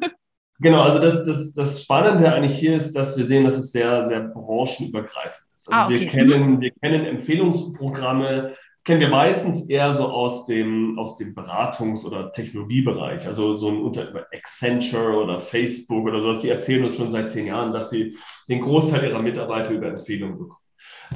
Genau, 0.61 0.83
also 0.83 0.99
das, 0.99 1.25
das, 1.25 1.53
das 1.53 1.83
Spannende 1.83 2.33
eigentlich 2.33 2.59
hier 2.59 2.77
ist, 2.77 2.95
dass 2.95 3.17
wir 3.17 3.25
sehen, 3.25 3.45
dass 3.45 3.57
es 3.57 3.73
sehr, 3.73 4.07
sehr 4.07 4.21
branchenübergreifend 4.21 5.47
ist. 5.55 5.71
Also 5.71 5.83
ah, 5.83 5.87
okay. 5.87 6.01
wir, 6.01 6.07
kennen, 6.09 6.61
wir 6.61 6.71
kennen 6.71 7.05
Empfehlungsprogramme, 7.05 8.55
kennen 8.85 9.01
wir 9.01 9.09
meistens 9.09 9.69
eher 9.69 9.93
so 9.93 10.05
aus 10.09 10.47
dem, 10.47 10.99
aus 10.99 11.19
dem 11.19 11.35
Beratungs- 11.35 12.07
oder 12.07 12.33
Technologiebereich. 12.33 13.27
Also 13.27 13.55
so 13.55 13.69
ein 13.69 13.83
Unter 13.83 14.27
Accenture 14.33 15.23
oder 15.23 15.41
Facebook 15.41 16.07
oder 16.07 16.21
sowas, 16.21 16.41
die 16.41 16.49
erzählen 16.49 16.85
uns 16.85 16.97
schon 16.97 17.11
seit 17.11 17.31
zehn 17.31 17.47
Jahren, 17.47 17.73
dass 17.73 17.91
sie 17.91 18.17
den 18.49 18.63
Großteil 18.63 19.05
ihrer 19.05 19.21
Mitarbeiter 19.21 19.71
über 19.71 19.89
Empfehlungen 19.89 20.39
bekommen. 20.39 20.61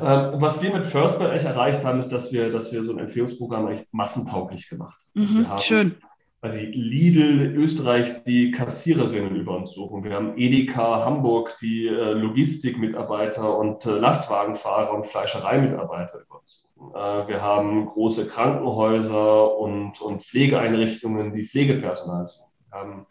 Ähm, 0.02 0.40
was 0.40 0.62
wir 0.62 0.72
mit 0.72 0.86
FirstBuy 0.86 1.30
echt 1.30 1.46
erreicht 1.46 1.82
haben, 1.84 1.98
ist, 1.98 2.10
dass 2.10 2.32
wir, 2.32 2.50
dass 2.50 2.72
wir 2.72 2.84
so 2.84 2.92
ein 2.92 2.98
Empfehlungsprogramm 2.98 3.66
eigentlich 3.66 3.88
massentauglich 3.92 4.68
gemacht 4.68 4.98
haben. 5.16 5.38
Mhm, 5.38 5.46
also 5.46 5.64
schön 5.64 5.96
also 6.42 6.58
Lidl 6.58 7.54
Österreich 7.54 8.24
die 8.24 8.50
Kassiererinnen 8.50 9.36
über 9.36 9.56
uns 9.56 9.72
suchen. 9.72 10.04
Wir 10.04 10.14
haben 10.14 10.38
Edeka 10.38 11.04
Hamburg 11.04 11.56
die 11.60 11.86
äh, 11.86 12.12
Logistikmitarbeiter 12.12 13.58
und 13.58 13.84
äh, 13.84 13.90
Lastwagenfahrer 13.90 14.94
und 14.94 15.04
Fleischereimitarbeiter 15.04 16.20
über 16.20 16.40
uns 16.40 16.64
suchen. 16.74 16.94
Äh, 16.94 17.28
wir 17.28 17.42
haben 17.42 17.86
große 17.86 18.26
Krankenhäuser 18.26 19.58
und, 19.58 20.00
und 20.00 20.22
Pflegeeinrichtungen, 20.22 21.34
die 21.34 21.44
Pflegepersonal 21.44 22.24
suchen. 22.24 22.50
Wir 22.70 22.78
haben 22.78 23.06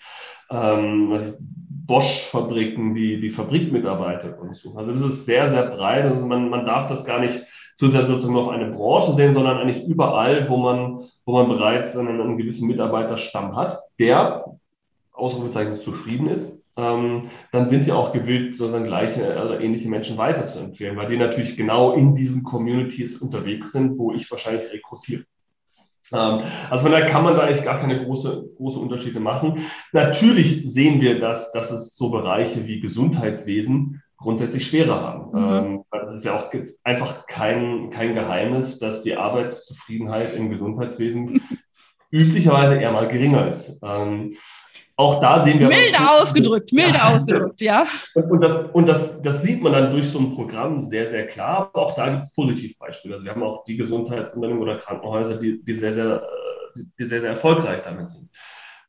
ähm, 0.51 1.35
Bosch-Fabriken, 1.85 2.95
die 2.95 3.19
die 3.19 3.29
Fabrikmitarbeiter 3.29 4.29
über 4.29 4.41
uns 4.41 4.59
suchen. 4.59 4.77
Also 4.77 4.91
das 4.91 5.01
ist 5.01 5.25
sehr, 5.25 5.49
sehr 5.49 5.67
breit. 5.67 6.05
Also 6.05 6.25
man, 6.25 6.49
man 6.49 6.65
darf 6.65 6.87
das 6.87 7.05
gar 7.05 7.19
nicht 7.19 7.43
zu 7.79 7.87
sehr 7.87 8.05
sozusagen 8.05 8.35
auf 8.35 8.49
eine 8.49 8.71
Branche 8.71 9.13
sehen, 9.13 9.33
sondern 9.33 9.57
eigentlich 9.57 9.85
überall, 9.87 10.49
wo 10.49 10.57
man, 10.57 10.99
wo 11.25 11.31
man 11.31 11.47
bereits 11.47 11.95
einen, 11.95 12.19
einen 12.19 12.37
gewissen 12.37 12.67
Mitarbeiterstamm 12.67 13.55
hat, 13.55 13.79
der 13.99 14.43
Ausrufezeichen 15.13 15.77
zufrieden 15.77 16.27
ist, 16.27 16.51
ähm, 16.75 17.29
dann 17.53 17.69
sind 17.69 17.87
ja 17.87 17.95
auch 17.95 18.11
gewillt, 18.11 18.53
sozusagen 18.53 18.83
gleiche 18.83 19.21
oder 19.21 19.61
ähnliche 19.61 19.87
Menschen 19.87 20.17
weiterzuempfehlen, 20.17 20.97
weil 20.97 21.07
die 21.07 21.15
natürlich 21.15 21.55
genau 21.55 21.93
in 21.93 22.15
diesen 22.15 22.43
Communities 22.43 23.19
unterwegs 23.19 23.71
sind, 23.71 23.97
wo 23.97 24.11
ich 24.11 24.29
wahrscheinlich 24.29 24.69
rekrutiere. 24.73 25.23
Ähm, 26.11 26.41
also 26.69 26.83
von 26.83 26.91
daher 26.91 27.07
kann 27.07 27.23
man 27.23 27.37
da 27.37 27.43
eigentlich 27.43 27.63
gar 27.63 27.79
keine 27.79 28.03
große, 28.03 28.43
große 28.57 28.77
Unterschiede 28.77 29.21
machen. 29.21 29.67
Natürlich 29.93 30.69
sehen 30.69 30.99
wir, 30.99 31.17
dass, 31.17 31.53
dass 31.53 31.71
es 31.71 31.95
so 31.95 32.09
Bereiche 32.09 32.67
wie 32.67 32.81
Gesundheitswesen 32.81 34.03
grundsätzlich 34.19 34.65
schwerer 34.65 35.01
haben. 35.01 35.31
Mhm. 35.31 35.65
Ähm, 35.65 35.83
das 35.91 36.13
ist 36.13 36.25
ja 36.25 36.35
auch 36.35 36.51
einfach 36.83 37.25
kein, 37.27 37.89
kein 37.89 38.15
Geheimnis, 38.15 38.79
dass 38.79 39.01
die 39.01 39.15
Arbeitszufriedenheit 39.15 40.33
im 40.35 40.49
Gesundheitswesen 40.49 41.41
üblicherweise 42.11 42.75
eher 42.75 42.91
mal 42.91 43.07
geringer 43.07 43.47
ist. 43.47 43.77
Ähm, 43.81 44.35
auch 44.95 45.21
da 45.21 45.41
sehen 45.45 45.59
wir. 45.59 45.69
Milde 45.69 45.97
ausgedrückt, 45.97 46.73
milde 46.73 46.97
ja. 46.97 47.13
ausgedrückt, 47.13 47.61
ja. 47.61 47.85
Und, 48.15 48.41
das, 48.41 48.55
und 48.73 48.85
das, 48.85 49.21
das 49.21 49.41
sieht 49.41 49.61
man 49.63 49.71
dann 49.71 49.91
durch 49.93 50.09
so 50.09 50.19
ein 50.19 50.35
Programm 50.35 50.81
sehr, 50.81 51.05
sehr 51.05 51.25
klar. 51.27 51.69
Aber 51.73 51.83
auch 51.83 51.95
da 51.95 52.09
gibt 52.09 52.23
es 52.23 52.33
Positivbeispiele. 52.33 53.13
Also 53.13 53.23
wir 53.23 53.31
haben 53.31 53.41
auch 53.41 53.63
die 53.63 53.77
Gesundheitsunternehmen 53.77 54.61
oder 54.61 54.77
Krankenhäuser, 54.77 55.37
die, 55.37 55.63
die, 55.63 55.75
sehr, 55.75 55.93
sehr, 55.93 56.27
die 56.75 57.05
sehr, 57.05 57.21
sehr 57.21 57.29
erfolgreich 57.29 57.81
damit 57.81 58.09
sind. 58.09 58.29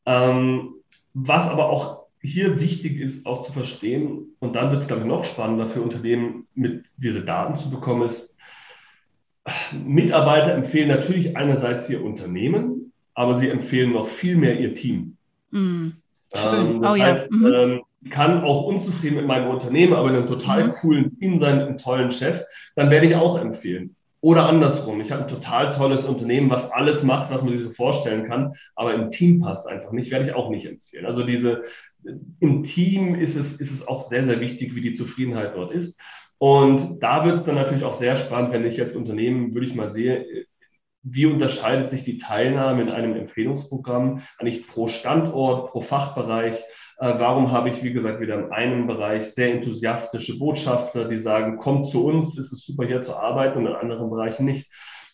Ähm, 0.05 0.73
was 1.13 1.47
aber 1.47 1.69
auch 1.69 2.00
hier 2.21 2.59
wichtig 2.59 2.99
ist 2.99 3.25
auch 3.25 3.41
zu 3.41 3.51
verstehen, 3.51 4.35
und 4.39 4.55
dann 4.55 4.71
wird 4.71 4.81
es, 4.81 4.87
glaube 4.87 5.01
ich, 5.01 5.07
noch 5.07 5.25
spannender 5.25 5.65
für 5.65 5.81
Unternehmen, 5.81 6.47
mit 6.53 6.85
diese 6.97 7.23
Daten 7.23 7.57
zu 7.57 7.69
bekommen, 7.69 8.03
ist, 8.03 8.37
Mitarbeiter 9.71 10.53
empfehlen 10.53 10.87
natürlich 10.87 11.35
einerseits 11.35 11.89
ihr 11.89 12.03
Unternehmen, 12.03 12.93
aber 13.15 13.33
sie 13.33 13.49
empfehlen 13.49 13.91
noch 13.93 14.07
viel 14.07 14.35
mehr 14.35 14.59
ihr 14.59 14.75
Team. 14.75 15.17
Mm, 15.49 15.89
ähm, 16.33 16.81
das 16.81 16.95
oh, 16.95 16.99
heißt, 16.99 17.29
ja. 17.31 17.37
mhm. 17.37 17.53
ähm, 17.53 17.81
kann 18.11 18.43
auch 18.43 18.63
unzufrieden 18.63 19.17
mit 19.17 19.27
meinem 19.27 19.49
Unternehmen, 19.49 19.93
aber 19.93 20.09
in 20.09 20.15
einem 20.15 20.27
total 20.27 20.67
mhm. 20.67 20.71
coolen 20.73 21.19
Team 21.19 21.39
sein, 21.39 21.59
einen 21.59 21.77
tollen 21.77 22.11
Chef, 22.11 22.43
dann 22.75 22.89
werde 22.89 23.07
ich 23.07 23.15
auch 23.15 23.39
empfehlen. 23.39 23.95
Oder 24.21 24.45
andersrum, 24.47 25.01
ich 25.01 25.11
habe 25.11 25.23
ein 25.23 25.27
total 25.27 25.71
tolles 25.71 26.05
Unternehmen, 26.05 26.51
was 26.51 26.71
alles 26.71 27.01
macht, 27.03 27.31
was 27.31 27.41
man 27.41 27.53
sich 27.53 27.63
so 27.63 27.71
vorstellen 27.71 28.27
kann, 28.27 28.53
aber 28.75 28.93
im 28.93 29.09
Team 29.09 29.41
passt 29.41 29.67
einfach 29.67 29.91
nicht, 29.91 30.11
werde 30.11 30.25
ich 30.25 30.35
auch 30.35 30.51
nicht 30.51 30.67
empfehlen. 30.67 31.07
Also 31.07 31.23
diese, 31.23 31.63
im 32.39 32.63
Team 32.63 33.15
ist 33.15 33.35
es, 33.35 33.53
ist 33.53 33.71
es 33.71 33.87
auch 33.87 34.07
sehr, 34.07 34.23
sehr 34.25 34.39
wichtig, 34.39 34.75
wie 34.75 34.81
die 34.81 34.93
Zufriedenheit 34.93 35.55
dort 35.55 35.71
ist. 35.71 35.99
Und 36.37 37.03
da 37.03 37.25
wird 37.25 37.37
es 37.37 37.43
dann 37.43 37.55
natürlich 37.55 37.83
auch 37.83 37.93
sehr 37.93 38.15
spannend, 38.15 38.51
wenn 38.51 38.65
ich 38.65 38.77
jetzt 38.77 38.95
Unternehmen, 38.95 39.53
würde 39.53 39.67
ich 39.67 39.75
mal 39.75 39.87
sehen, 39.87 40.25
wie 41.03 41.25
unterscheidet 41.25 41.89
sich 41.89 42.03
die 42.03 42.17
Teilnahme 42.17 42.83
in 42.83 42.89
einem 42.89 43.15
Empfehlungsprogramm 43.15 44.21
eigentlich 44.37 44.67
pro 44.67 44.87
Standort, 44.87 45.69
pro 45.69 45.81
Fachbereich? 45.81 46.55
Äh, 46.99 47.13
warum 47.17 47.51
habe 47.51 47.69
ich, 47.69 47.83
wie 47.83 47.93
gesagt, 47.93 48.19
wieder 48.19 48.37
in 48.37 48.51
einem 48.51 48.87
Bereich 48.87 49.33
sehr 49.33 49.51
enthusiastische 49.51 50.37
Botschafter, 50.37 51.05
die 51.07 51.17
sagen, 51.17 51.57
kommt 51.57 51.87
zu 51.87 52.05
uns, 52.05 52.37
ist 52.37 52.51
es 52.51 52.63
super 52.65 52.85
hier 52.85 53.01
zu 53.01 53.15
arbeiten 53.15 53.59
und 53.59 53.67
in 53.67 53.73
anderen 53.73 54.09
Bereichen 54.09 54.45
nicht. 54.45 54.71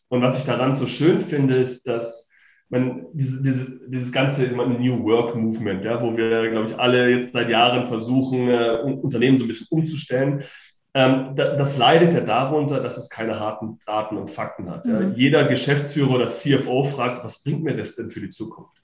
Und 0.10 0.22
was 0.22 0.38
ich 0.38 0.46
daran 0.46 0.75
so 0.75 0.88
schön 0.88 1.22
finde, 1.22 1.58
ist, 1.58 1.88
dass 1.88 2.26
man, 2.69 3.05
diese, 3.13 3.41
diese, 3.41 3.79
dieses 3.89 4.12
ganze 4.12 4.43
New 4.47 5.03
Work 5.03 5.36
Movement, 5.36 5.83
ja, 5.86 6.01
wo 6.01 6.17
wir, 6.17 6.50
glaube 6.50 6.67
ich, 6.67 6.79
alle 6.79 7.09
jetzt 7.09 7.33
seit 7.33 7.50
Jahren 7.50 7.86
versuchen, 7.86 8.50
äh, 8.50 8.79
Unternehmen 9.01 9.38
so 9.38 9.45
ein 9.45 9.47
bisschen 9.47 9.67
umzustellen, 9.69 10.43
ähm, 10.93 11.36
da, 11.36 11.55
das 11.55 11.77
leidet 11.77 12.13
ja 12.13 12.21
darunter, 12.21 12.81
dass 12.81 12.97
es 12.97 13.09
keine 13.09 13.39
harten 13.39 13.79
Daten 13.86 14.17
und 14.17 14.31
Fakten 14.31 14.69
hat. 14.69 14.86
Mhm. 14.86 14.91
Ja. 14.91 15.01
Jeder 15.09 15.47
Geschäftsführer 15.47 16.15
oder 16.15 16.25
CFO 16.25 16.83
fragt, 16.83 17.24
was 17.24 17.43
bringt 17.43 17.63
mir 17.63 17.77
das 17.77 17.95
denn 17.95 18.09
für 18.09 18.19
die 18.19 18.31
Zukunft? 18.31 18.81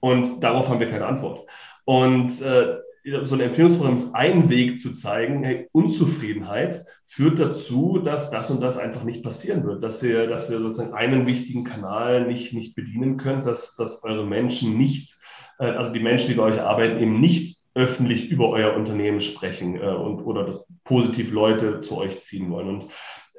Und 0.00 0.42
darauf 0.42 0.68
haben 0.68 0.80
wir 0.80 0.90
keine 0.90 1.06
Antwort. 1.06 1.48
Und 1.84 2.40
äh, 2.40 2.76
so 3.22 3.34
ein 3.34 3.40
Empfehlungsprogramm 3.40 3.94
ist 3.94 4.14
ein 4.14 4.48
Weg 4.48 4.78
zu 4.78 4.90
zeigen, 4.90 5.44
hey, 5.44 5.68
Unzufriedenheit 5.72 6.84
führt 7.04 7.38
dazu, 7.38 7.98
dass 7.98 8.30
das 8.30 8.50
und 8.50 8.60
das 8.60 8.78
einfach 8.78 9.04
nicht 9.04 9.22
passieren 9.22 9.64
wird, 9.64 9.82
dass 9.84 10.02
ihr, 10.02 10.26
dass 10.26 10.50
ihr 10.50 10.58
sozusagen 10.58 10.92
einen 10.92 11.26
wichtigen 11.26 11.62
Kanal 11.62 12.26
nicht, 12.26 12.52
nicht 12.52 12.74
bedienen 12.74 13.16
könnt, 13.16 13.46
dass, 13.46 13.76
dass 13.76 14.02
eure 14.02 14.26
Menschen 14.26 14.76
nicht, 14.76 15.16
äh, 15.60 15.66
also 15.66 15.92
die 15.92 16.00
Menschen, 16.00 16.28
die 16.28 16.34
bei 16.34 16.42
euch 16.42 16.60
arbeiten, 16.60 17.00
eben 17.00 17.20
nicht 17.20 17.58
öffentlich 17.74 18.28
über 18.28 18.48
euer 18.48 18.74
Unternehmen 18.74 19.20
sprechen 19.20 19.76
äh, 19.76 19.86
und 19.86 20.22
oder 20.22 20.44
dass 20.44 20.64
positiv 20.82 21.32
Leute 21.32 21.80
zu 21.80 21.98
euch 21.98 22.20
ziehen 22.22 22.50
wollen. 22.50 22.68
Und 22.68 22.86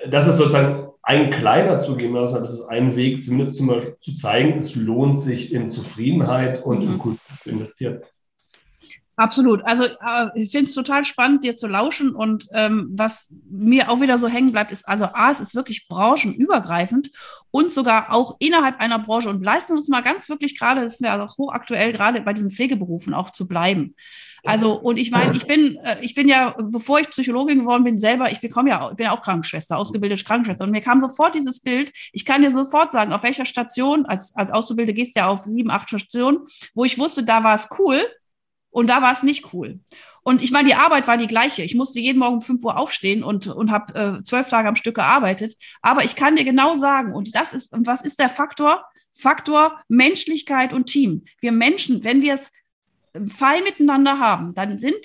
das 0.08 0.28
ist 0.28 0.38
sozusagen 0.38 0.88
ein 1.02 1.32
kleiner 1.32 1.78
aber 1.78 2.44
es 2.44 2.54
ist 2.54 2.68
ein 2.70 2.96
Weg, 2.96 3.24
zumindest 3.24 3.58
zum 3.58 3.68
Beispiel 3.68 3.98
zu 4.00 4.14
zeigen, 4.14 4.58
es 4.58 4.76
lohnt 4.76 5.20
sich 5.20 5.54
in 5.54 5.68
Zufriedenheit 5.68 6.64
und 6.64 6.86
mhm. 6.86 6.92
in 6.92 7.00
Kultur 7.00 7.38
zu 7.42 7.50
investieren. 7.50 8.02
Absolut. 9.20 9.66
Also 9.66 9.84
äh, 9.84 10.30
ich 10.36 10.52
finde 10.52 10.66
es 10.66 10.76
total 10.76 11.04
spannend, 11.04 11.44
dir 11.44 11.56
zu 11.56 11.68
lauschen. 11.68 12.12
Und 12.12 12.46
ähm, 12.54 12.90
was 12.92 13.34
mir 13.50 13.90
auch 13.90 14.00
wieder 14.00 14.20
so 14.20 14.28
hängen 14.28 14.52
bleibt, 14.52 14.72
ist, 14.72 14.88
also 14.88 15.06
A, 15.06 15.32
es 15.32 15.40
ist 15.40 15.56
wirklich 15.56 15.88
branchenübergreifend 15.88 17.10
und 17.50 17.74
sogar 17.74 18.14
auch 18.14 18.36
innerhalb 18.38 18.80
einer 18.80 19.00
Branche. 19.00 19.30
Und 19.30 19.44
leisten 19.44 19.74
uns 19.74 19.90
mal 19.90 20.02
ganz 20.02 20.30
wirklich 20.30 20.58
gerade, 20.58 20.82
das 20.82 20.94
ist 20.94 21.02
mir 21.02 21.12
also 21.12 21.36
hochaktuell, 21.36 21.94
gerade 21.94 22.22
bei 22.22 22.34
diesen 22.34 22.52
Pflegeberufen 22.52 23.16
auch 23.16 23.32
zu 23.32 23.48
bleiben. 23.48 23.96
Also, 24.46 24.80
und 24.80 24.98
ich 24.98 25.10
meine, 25.10 25.36
ich 25.36 25.48
bin, 25.48 25.78
äh, 25.84 25.98
ich 26.02 26.14
bin 26.14 26.30
ja, 26.30 26.56
bevor 26.62 27.00
ich 27.00 27.10
Psychologin 27.10 27.60
geworden 27.60 27.84
bin, 27.84 27.98
selber, 27.98 28.32
ich 28.32 28.40
bekomme 28.40 28.70
ja, 28.70 28.92
ich 28.92 28.98
bin 28.98 29.06
ja 29.06 29.18
auch 29.18 29.24
Krankenschwester, 29.24 29.80
ausgebildete 29.80 30.24
Krankenschwester. 30.24 30.64
Und 30.64 30.72
mir 30.72 30.82
kam 30.82 31.02
sofort 31.02 31.34
dieses 31.34 31.60
Bild, 31.60 31.92
ich 32.14 32.24
kann 32.24 32.44
dir 32.44 32.52
sofort 32.52 32.92
sagen, 32.92 33.14
auf 33.14 33.24
welcher 33.24 33.46
Station, 33.46 34.06
als, 34.06 34.36
als 34.36 34.52
Auszubildende 34.52 34.94
gehst 34.94 35.16
du 35.16 35.22
ja 35.22 35.28
auf 35.28 35.40
sieben, 35.40 35.72
acht 35.72 35.90
Stationen, 35.90 36.42
wo 36.76 36.86
ich 36.86 37.00
wusste, 37.00 37.26
da 37.26 37.44
war 37.44 37.56
es 37.56 37.68
cool 37.80 38.00
und 38.70 38.90
da 38.90 39.02
war 39.02 39.14
es 39.14 39.24
nicht 39.24 39.54
cool. 39.54 39.80
Und 40.24 40.44
ich 40.44 40.52
meine, 40.52 40.68
die 40.68 40.76
Arbeit 40.76 41.08
war 41.08 41.16
die 41.16 41.28
gleiche. 41.28 41.64
Ich 41.64 41.74
musste 41.74 42.02
jeden 42.02 42.20
Morgen 42.20 42.36
um 42.36 42.42
5 42.42 42.62
Uhr 42.64 42.78
aufstehen 42.78 43.24
und, 43.24 43.48
und 43.48 43.72
habe 43.72 44.20
äh, 44.20 44.24
zwölf 44.24 44.50
Tage 44.50 44.68
am 44.68 44.76
Stück 44.76 44.96
gearbeitet. 44.96 45.56
Aber 45.82 46.04
ich 46.04 46.18
kann 46.18 46.36
dir 46.36 46.44
genau 46.44 46.76
sagen, 46.76 47.14
und 47.14 47.34
das 47.34 47.54
ist, 47.54 47.70
was 47.72 48.04
ist 48.04 48.20
der 48.20 48.28
Faktor? 48.28 48.84
Faktor 49.14 49.80
Menschlichkeit 49.88 50.74
und 50.74 50.88
Team. 50.88 51.24
Wir 51.40 51.54
Menschen, 51.54 52.04
wenn 52.04 52.22
wir 52.22 52.34
es 52.34 52.52
fein 53.34 53.64
miteinander 53.64 54.20
haben, 54.20 54.54
dann 54.54 54.78
sind 54.78 54.98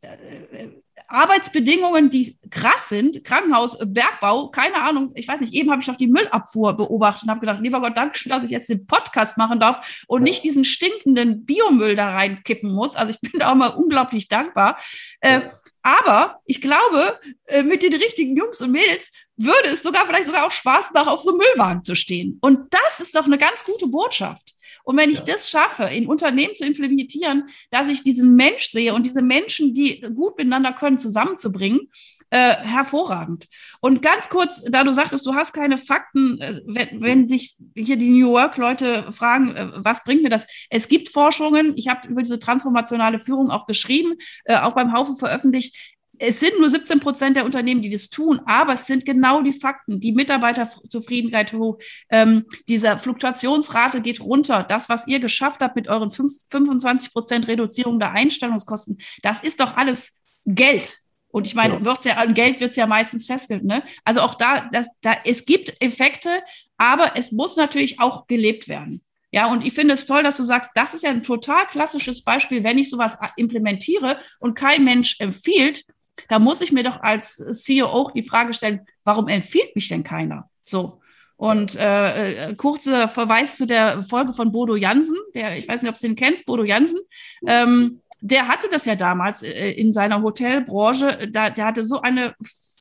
äh, 0.00 0.68
Arbeitsbedingungen, 1.08 2.10
die 2.10 2.38
krass 2.50 2.90
sind, 2.90 3.24
Krankenhaus, 3.24 3.78
Bergbau, 3.84 4.48
keine 4.48 4.76
Ahnung, 4.76 5.12
ich 5.14 5.26
weiß 5.26 5.40
nicht, 5.40 5.54
eben 5.54 5.70
habe 5.70 5.80
ich 5.80 5.88
noch 5.88 5.96
die 5.96 6.06
Müllabfuhr 6.06 6.74
beobachtet 6.76 7.24
und 7.24 7.30
habe 7.30 7.40
gedacht, 7.40 7.60
lieber 7.60 7.80
Gott, 7.80 7.96
danke 7.96 8.18
schön, 8.18 8.30
dass 8.30 8.44
ich 8.44 8.50
jetzt 8.50 8.68
den 8.68 8.86
Podcast 8.86 9.38
machen 9.38 9.58
darf 9.58 10.04
und 10.06 10.22
nicht 10.22 10.44
diesen 10.44 10.64
stinkenden 10.64 11.46
Biomüll 11.46 11.96
da 11.96 12.10
reinkippen 12.10 12.72
muss. 12.72 12.94
Also 12.94 13.10
ich 13.12 13.20
bin 13.20 13.40
da 13.40 13.50
auch 13.50 13.56
mal 13.56 13.68
unglaublich 13.68 14.28
dankbar. 14.28 14.78
Äh, 15.20 15.40
aber 15.82 16.40
ich 16.44 16.60
glaube, 16.60 17.18
äh, 17.46 17.62
mit 17.62 17.82
den 17.82 17.94
richtigen 17.94 18.36
Jungs 18.36 18.60
und 18.60 18.72
Mädels 18.72 19.10
würde 19.38 19.68
es 19.68 19.82
sogar 19.82 20.04
vielleicht 20.06 20.26
sogar 20.26 20.46
auch 20.46 20.50
Spaß 20.50 20.92
machen, 20.92 21.08
auf 21.08 21.22
so 21.22 21.30
einem 21.30 21.38
Müllwagen 21.38 21.84
zu 21.84 21.94
stehen. 21.94 22.38
Und 22.42 22.72
das 22.72 23.00
ist 23.00 23.14
doch 23.14 23.24
eine 23.24 23.38
ganz 23.38 23.64
gute 23.64 23.86
Botschaft. 23.86 24.54
Und 24.84 24.96
wenn 24.96 25.10
ich 25.10 25.20
ja. 25.20 25.26
das 25.26 25.48
schaffe, 25.48 25.84
in 25.84 26.06
Unternehmen 26.06 26.54
zu 26.54 26.64
implementieren, 26.64 27.44
dass 27.70 27.88
ich 27.88 28.02
diesen 28.02 28.34
Mensch 28.36 28.70
sehe 28.70 28.94
und 28.94 29.06
diese 29.06 29.22
Menschen, 29.22 29.74
die 29.74 30.00
gut 30.00 30.36
miteinander 30.36 30.72
können, 30.72 30.98
zusammenzubringen, 30.98 31.88
äh, 32.30 32.56
hervorragend. 32.56 33.48
Und 33.80 34.02
ganz 34.02 34.28
kurz, 34.28 34.62
da 34.64 34.84
du 34.84 34.92
sagtest, 34.92 35.24
du 35.24 35.34
hast 35.34 35.52
keine 35.52 35.78
Fakten, 35.78 36.40
äh, 36.40 36.60
wenn, 36.66 37.00
wenn, 37.00 37.28
sich 37.28 37.56
hier 37.74 37.96
die 37.96 38.10
New 38.10 38.32
Work-Leute 38.32 39.12
fragen, 39.12 39.54
äh, 39.54 39.68
was 39.76 40.04
bringt 40.04 40.22
mir 40.22 40.28
das? 40.28 40.46
Es 40.68 40.88
gibt 40.88 41.08
Forschungen, 41.08 41.74
ich 41.76 41.88
habe 41.88 42.06
über 42.08 42.22
diese 42.22 42.38
transformationale 42.38 43.18
Führung 43.18 43.50
auch 43.50 43.66
geschrieben, 43.66 44.16
äh, 44.44 44.56
auch 44.56 44.74
beim 44.74 44.92
Haufe 44.92 45.16
veröffentlicht 45.16 45.97
es 46.18 46.40
sind 46.40 46.58
nur 46.58 46.68
17 46.68 47.00
Prozent 47.00 47.36
der 47.36 47.44
Unternehmen, 47.44 47.82
die 47.82 47.90
das 47.90 48.10
tun, 48.10 48.40
aber 48.46 48.74
es 48.74 48.86
sind 48.86 49.04
genau 49.04 49.42
die 49.42 49.52
Fakten. 49.52 50.00
Die 50.00 50.12
Mitarbeiterzufriedenheit 50.12 51.52
hoch, 51.52 51.78
ähm, 52.10 52.44
diese 52.68 52.98
Fluktuationsrate 52.98 54.00
geht 54.00 54.20
runter. 54.20 54.64
Das, 54.68 54.88
was 54.88 55.06
ihr 55.06 55.20
geschafft 55.20 55.62
habt 55.62 55.76
mit 55.76 55.88
euren 55.88 56.10
5, 56.10 56.32
25 56.48 57.12
Prozent 57.12 57.48
Reduzierung 57.48 57.98
der 57.98 58.12
Einstellungskosten, 58.12 58.98
das 59.22 59.42
ist 59.42 59.60
doch 59.60 59.76
alles 59.76 60.20
Geld. 60.44 60.98
Und 61.30 61.46
ich 61.46 61.54
meine, 61.54 61.80
ja. 61.84 61.96
ja, 62.04 62.14
an 62.14 62.34
Geld 62.34 62.60
wird 62.60 62.70
es 62.70 62.76
ja 62.76 62.86
meistens 62.86 63.26
festgelegt. 63.26 63.66
Ne? 63.66 63.82
Also 64.04 64.20
auch 64.20 64.34
da, 64.34 64.68
das, 64.72 64.88
da, 65.02 65.14
es 65.24 65.44
gibt 65.44 65.74
Effekte, 65.82 66.42
aber 66.78 67.12
es 67.16 67.32
muss 67.32 67.56
natürlich 67.56 68.00
auch 68.00 68.26
gelebt 68.26 68.68
werden. 68.68 69.02
Ja, 69.30 69.52
und 69.52 69.64
ich 69.64 69.74
finde 69.74 69.92
es 69.92 70.06
toll, 70.06 70.22
dass 70.22 70.38
du 70.38 70.42
sagst, 70.42 70.70
das 70.74 70.94
ist 70.94 71.02
ja 71.02 71.10
ein 71.10 71.22
total 71.22 71.66
klassisches 71.66 72.24
Beispiel, 72.24 72.64
wenn 72.64 72.78
ich 72.78 72.88
sowas 72.88 73.18
implementiere 73.36 74.18
und 74.38 74.54
kein 74.54 74.84
Mensch 74.84 75.16
empfiehlt, 75.20 75.84
da 76.28 76.38
muss 76.38 76.60
ich 76.60 76.72
mir 76.72 76.82
doch 76.82 77.00
als 77.00 77.36
CEO 77.36 77.86
auch 77.86 78.12
die 78.12 78.22
Frage 78.22 78.54
stellen, 78.54 78.86
warum 79.04 79.28
empfiehlt 79.28 79.74
mich 79.76 79.88
denn 79.88 80.04
keiner? 80.04 80.48
So. 80.64 81.00
Und 81.36 81.76
äh, 81.76 82.48
äh, 82.48 82.54
kurzer 82.56 83.06
Verweis 83.06 83.56
zu 83.56 83.66
der 83.66 84.02
Folge 84.02 84.32
von 84.32 84.50
Bodo 84.50 84.74
Jansen, 84.74 85.16
der, 85.34 85.56
ich 85.56 85.68
weiß 85.68 85.82
nicht, 85.82 85.90
ob 85.90 85.98
du 85.98 86.06
den 86.06 86.16
kennst, 86.16 86.44
Bodo 86.46 86.64
Jansen. 86.64 86.98
Ähm, 87.46 88.00
der 88.20 88.48
hatte 88.48 88.68
das 88.68 88.84
ja 88.84 88.96
damals 88.96 89.44
äh, 89.44 89.70
in 89.70 89.92
seiner 89.92 90.22
Hotelbranche. 90.22 91.28
Da, 91.30 91.50
der 91.50 91.64
hatte 91.64 91.84
so 91.84 92.00
eine 92.00 92.34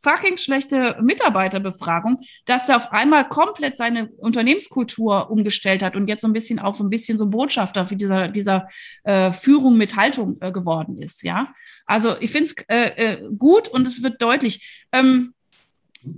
fucking 0.08 0.38
schlechte 0.38 0.98
Mitarbeiterbefragung, 1.02 2.22
dass 2.46 2.66
der 2.66 2.78
auf 2.78 2.92
einmal 2.94 3.28
komplett 3.28 3.76
seine 3.76 4.08
Unternehmenskultur 4.18 5.30
umgestellt 5.30 5.84
hat 5.84 5.96
und 5.96 6.08
jetzt 6.08 6.22
so 6.22 6.28
ein 6.28 6.34
bisschen 6.34 6.60
auch 6.60 6.74
so 6.74 6.84
ein 6.84 6.90
bisschen 6.90 7.18
so 7.18 7.28
Botschafter 7.28 7.88
für 7.88 7.98
dieser, 7.98 8.30
dieser 8.30 8.70
äh, 9.04 9.32
Führung 9.34 9.78
mit 9.78 9.98
Haltung 9.98 10.38
äh, 10.40 10.52
geworden 10.52 11.02
ist. 11.02 11.24
Ja, 11.24 11.54
also 11.86 12.16
ich 12.22 12.32
finde 12.32 12.52
es 12.52 12.56
äh, 12.70 13.16
äh, 13.16 13.30
gut 13.38 13.68
und 13.68 13.86
es 13.86 14.02
wird 14.02 14.22
deutlich. 14.22 14.86
Ähm, 14.94 15.34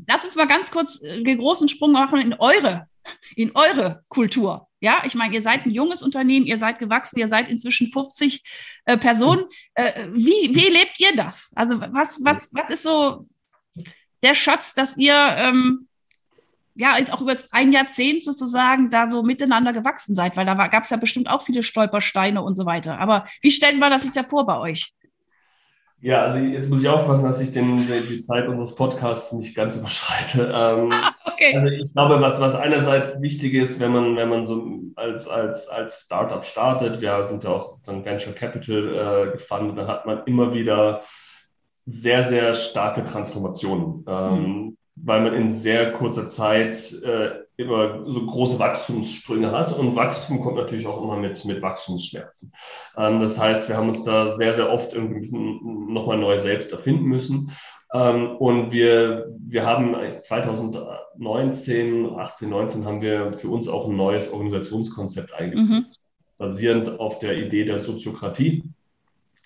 lass 0.08 0.24
uns 0.24 0.36
mal 0.36 0.48
ganz 0.48 0.70
kurz 0.70 1.02
äh, 1.02 1.24
den 1.24 1.40
großen 1.40 1.68
Sprung 1.68 1.92
machen 1.92 2.22
in 2.22 2.34
eure, 2.36 2.88
in 3.36 3.56
eure 3.56 4.04
Kultur. 4.08 4.68
Ja, 4.82 5.02
ich 5.06 5.16
meine, 5.16 5.34
ihr 5.34 5.42
seid 5.42 5.66
ein 5.66 5.72
junges 5.72 6.04
Unternehmen, 6.04 6.46
ihr 6.46 6.58
seid 6.60 6.80
gewachsen, 6.80 7.20
ihr 7.20 7.28
seid 7.28 7.50
inzwischen 7.50 7.90
50 7.90 8.44
äh, 8.86 8.98
Personen. 8.98 9.46
Äh, 9.74 10.08
wie, 10.12 10.56
wie 10.56 10.70
lebt 10.70 11.00
ihr 11.00 11.16
das? 11.16 11.52
Also 11.56 11.82
was, 11.82 12.24
was, 12.24 12.54
was 12.54 12.70
ist 12.70 12.84
so 12.84 13.28
der 14.24 14.36
Schatz, 14.36 14.74
dass 14.74 14.98
ihr 14.98 15.16
ähm, 15.38 15.88
ja 16.76 16.98
jetzt 16.98 17.14
auch 17.14 17.22
über 17.22 17.36
ein 17.52 17.74
Jahrzehnt 17.74 18.24
sozusagen 18.24 18.90
da 18.90 19.10
so 19.10 19.24
miteinander 19.24 19.74
gewachsen 19.74 20.16
seid, 20.16 20.38
weil 20.38 20.46
da 20.46 20.68
gab 20.68 20.84
es 20.84 20.90
ja 20.90 20.98
bestimmt 20.98 21.30
auch 21.30 21.42
viele 21.42 21.64
Stolpersteine 21.64 22.42
und 22.42 22.56
so 22.56 22.66
weiter. 22.66 23.00
Aber 23.00 23.26
wie 23.42 23.52
stellt 23.52 23.80
man 23.80 23.92
das 23.92 24.04
sich 24.04 24.12
da 24.12 24.24
vor 24.24 24.46
bei 24.46 24.60
euch? 24.60 24.94
Ja, 26.02 26.22
also 26.24 26.38
jetzt 26.38 26.70
muss 26.70 26.82
ich 26.82 26.88
aufpassen, 26.88 27.26
dass 27.26 27.42
ich 27.42 27.52
den, 27.52 27.86
die 27.88 28.22
Zeit 28.22 28.48
unseres 28.48 28.74
Podcasts 28.74 29.34
nicht 29.34 29.54
ganz 29.54 29.76
überschreite. 29.76 30.44
Ähm, 30.44 30.90
ah, 30.94 31.14
okay. 31.26 31.54
Also 31.54 31.68
ich 31.68 31.92
glaube, 31.92 32.22
was, 32.22 32.40
was 32.40 32.56
einerseits 32.56 33.22
wichtig 33.22 33.54
ist, 33.54 33.82
wenn 33.82 33.92
man, 33.92 34.16
wenn 34.16 34.30
man 34.30 34.46
so 34.46 34.80
als, 34.96 35.28
als, 35.28 35.68
als 35.68 36.02
Startup 36.02 36.46
startet, 36.46 37.02
wir 37.02 37.28
sind 37.28 37.44
ja 37.44 37.50
auch 37.50 37.80
dann 37.86 38.06
Venture 38.06 38.32
Capital 38.32 39.28
äh, 39.28 39.32
gefundet, 39.34 39.78
dann 39.78 39.88
hat 39.88 40.06
man 40.06 40.24
immer 40.26 40.54
wieder 40.54 41.04
sehr, 41.86 42.24
sehr 42.24 42.54
starke 42.54 43.04
Transformationen, 43.04 44.06
ähm, 44.08 44.34
mhm. 44.34 44.78
weil 44.96 45.22
man 45.22 45.34
in 45.34 45.50
sehr 45.50 45.94
kurzer 45.94 46.28
Zeit 46.28 46.94
äh, 47.04 47.32
immer 47.60 48.06
so 48.06 48.26
große 48.26 48.58
Wachstumssprünge 48.58 49.52
hat 49.52 49.78
und 49.78 49.96
Wachstum 49.96 50.40
kommt 50.40 50.56
natürlich 50.56 50.88
auch 50.88 51.04
immer 51.04 51.18
mit, 51.18 51.44
mit 51.44 51.62
Wachstumsschmerzen. 51.62 52.54
Ähm, 52.96 53.20
das 53.20 53.38
heißt, 53.38 53.68
wir 53.68 53.76
haben 53.76 53.90
uns 53.90 54.04
da 54.06 54.36
sehr, 54.38 54.54
sehr 54.54 54.72
oft 54.72 54.94
irgendwie 54.94 55.30
nochmal 55.32 56.18
neu 56.18 56.38
selbst 56.38 56.72
erfinden 56.72 57.04
müssen. 57.04 57.52
Ähm, 57.94 58.38
und 58.38 58.72
wir, 58.72 59.28
wir 59.40 59.66
haben 59.66 59.94
2019, 60.22 62.18
18, 62.18 62.50
19 62.50 62.86
haben 62.86 63.02
wir 63.02 63.34
für 63.34 63.50
uns 63.50 63.68
auch 63.68 63.90
ein 63.90 63.98
neues 63.98 64.32
Organisationskonzept 64.32 65.34
eingeführt, 65.34 65.70
mhm. 65.70 65.86
basierend 66.38 67.00
auf 67.00 67.20
der 67.20 67.36
Idee 67.38 67.66
der 67.66 67.82
Soziokratie 67.82 68.64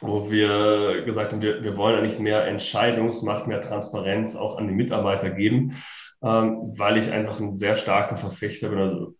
wo 0.03 0.29
wir 0.29 1.03
gesagt 1.05 1.31
haben, 1.31 1.41
wir, 1.41 1.63
wir 1.63 1.77
wollen 1.77 1.97
eigentlich 1.97 2.19
mehr 2.19 2.45
Entscheidungsmacht, 2.45 3.47
mehr 3.47 3.61
Transparenz 3.61 4.35
auch 4.35 4.57
an 4.57 4.67
die 4.67 4.73
Mitarbeiter 4.73 5.29
geben, 5.29 5.77
ähm, 6.21 6.73
weil 6.77 6.97
ich 6.97 7.09
einfach 7.11 7.39
ein 7.39 7.57
sehr 7.57 7.75
starker 7.75 8.17
Verfechter 8.17 8.69
bin, 8.69 8.79
also 8.79 9.15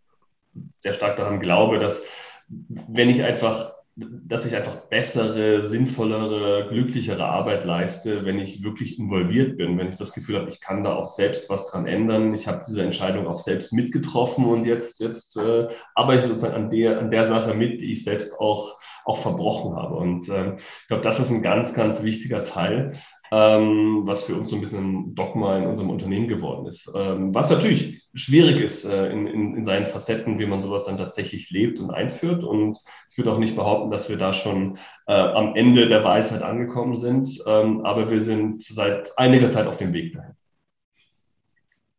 sehr 0.80 0.94
stark 0.94 1.18
daran 1.18 1.40
glaube, 1.40 1.80
dass 1.80 2.04
wenn 2.48 3.10
ich 3.10 3.24
einfach 3.24 3.74
dass 3.96 4.46
ich 4.46 4.56
einfach 4.56 4.76
bessere, 4.88 5.62
sinnvollere, 5.62 6.68
glücklichere 6.68 7.26
Arbeit 7.26 7.64
leiste, 7.64 8.26
wenn 8.26 8.40
ich 8.40 8.64
wirklich 8.64 8.98
involviert 8.98 9.56
bin, 9.58 9.78
wenn 9.78 9.90
ich 9.90 9.98
das 9.98 10.14
Gefühl 10.14 10.40
habe, 10.40 10.50
ich 10.50 10.62
kann 10.62 10.84
da 10.84 10.96
auch 10.96 11.10
selbst 11.10 11.48
was 11.52 11.68
dran 11.68 11.86
ändern. 11.86 12.34
Ich 12.34 12.48
habe 12.48 12.64
diese 12.68 12.82
Entscheidung 12.82 13.28
auch 13.28 13.38
selbst 13.38 13.72
mitgetroffen 13.72 14.46
und 14.46 14.66
jetzt, 14.66 15.00
jetzt 15.00 15.38
äh, 15.38 15.68
arbeite 15.94 16.24
ich 16.24 16.30
sozusagen 16.30 16.56
an 16.56 16.72
der, 16.72 16.98
an 16.98 17.12
der 17.12 17.26
Sache 17.26 17.54
mit, 17.54 17.82
die 17.82 17.92
ich 17.92 18.04
selbst 18.04 18.34
auch 18.40 18.80
auch 19.06 19.18
verbrochen 19.18 19.76
habe. 19.76 19.96
Und 19.96 20.30
äh, 20.30 20.56
ich 20.56 20.88
glaube, 20.88 21.04
das 21.04 21.20
ist 21.20 21.32
ein 21.32 21.42
ganz, 21.42 21.74
ganz 21.74 22.04
wichtiger 22.04 22.44
Teil, 22.44 22.94
ähm, 23.32 24.02
was 24.06 24.24
für 24.24 24.36
uns 24.36 24.50
so 24.50 24.56
ein 24.56 24.62
bisschen 24.62 24.84
ein 24.84 25.16
Dogma 25.16 25.58
in 25.58 25.66
unserem 25.66 25.90
Unternehmen 25.90 26.28
geworden 26.28 26.68
ist. 26.68 26.92
Ähm, 26.96 27.34
was 27.34 27.50
natürlich 27.50 28.04
schwierig 28.14 28.60
ist 28.60 28.86
äh, 28.86 29.12
in, 29.12 29.26
in, 29.28 29.56
in 29.58 29.66
seinen 29.66 29.86
Facetten, 29.86 30.38
wie 30.40 30.46
man 30.46 30.62
sowas 30.62 30.84
dann 30.84 30.98
tatsächlich 30.98 31.50
lebt 31.50 31.80
und 31.80 31.90
einführt. 31.90 32.44
Und 32.44 32.78
ich 33.10 33.18
würde 33.18 33.32
auch 33.32 33.40
nicht 33.40 33.56
behaupten, 33.56 33.92
dass 33.92 34.08
wir 34.10 34.18
da 34.18 34.34
schon 34.34 34.78
äh, 35.08 35.14
am 35.14 35.56
Ende 35.56 35.88
der 35.88 36.04
Weisheit 36.04 36.44
angekommen 36.44 36.96
sind, 36.96 37.28
ähm, 37.48 37.86
aber 37.86 38.12
wir 38.12 38.20
sind 38.20 38.62
seit 38.62 39.18
einiger 39.18 39.50
Zeit 39.50 39.68
auf 39.68 39.78
dem 39.78 39.94
Weg 39.94 40.14
dahin. 40.14 40.36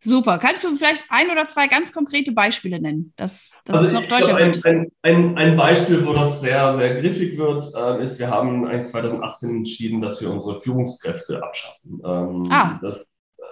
Super. 0.05 0.39
Kannst 0.39 0.65
du 0.65 0.77
vielleicht 0.77 1.05
ein 1.09 1.31
oder 1.31 1.45
zwei 1.45 1.67
ganz 1.67 1.93
konkrete 1.93 2.33
Beispiele 2.33 2.79
nennen, 2.79 3.15
dass, 3.17 3.63
dass 3.65 3.79
also 3.79 3.89
es 3.89 3.93
noch 3.95 4.07
deutlicher 4.07 4.39
wird? 4.39 4.65
Ein, 4.67 4.93
ein, 5.01 5.39
ein, 5.39 5.57
Beispiel, 5.57 6.07
wo 6.07 6.13
das 6.13 6.43
sehr, 6.43 6.75
sehr 6.75 7.01
griffig 7.01 7.39
wird, 7.39 7.73
äh, 7.75 8.03
ist, 8.03 8.19
wir 8.19 8.29
haben 8.29 8.67
eigentlich 8.67 8.91
2018 8.91 9.51
entschieden, 9.51 10.03
dass 10.03 10.21
wir 10.21 10.31
unsere 10.31 10.61
Führungskräfte 10.61 11.43
abschaffen. 11.43 12.03
Ähm, 12.05 12.49
ah. 12.51 12.79
Das, 12.83 13.05
äh, 13.39 13.43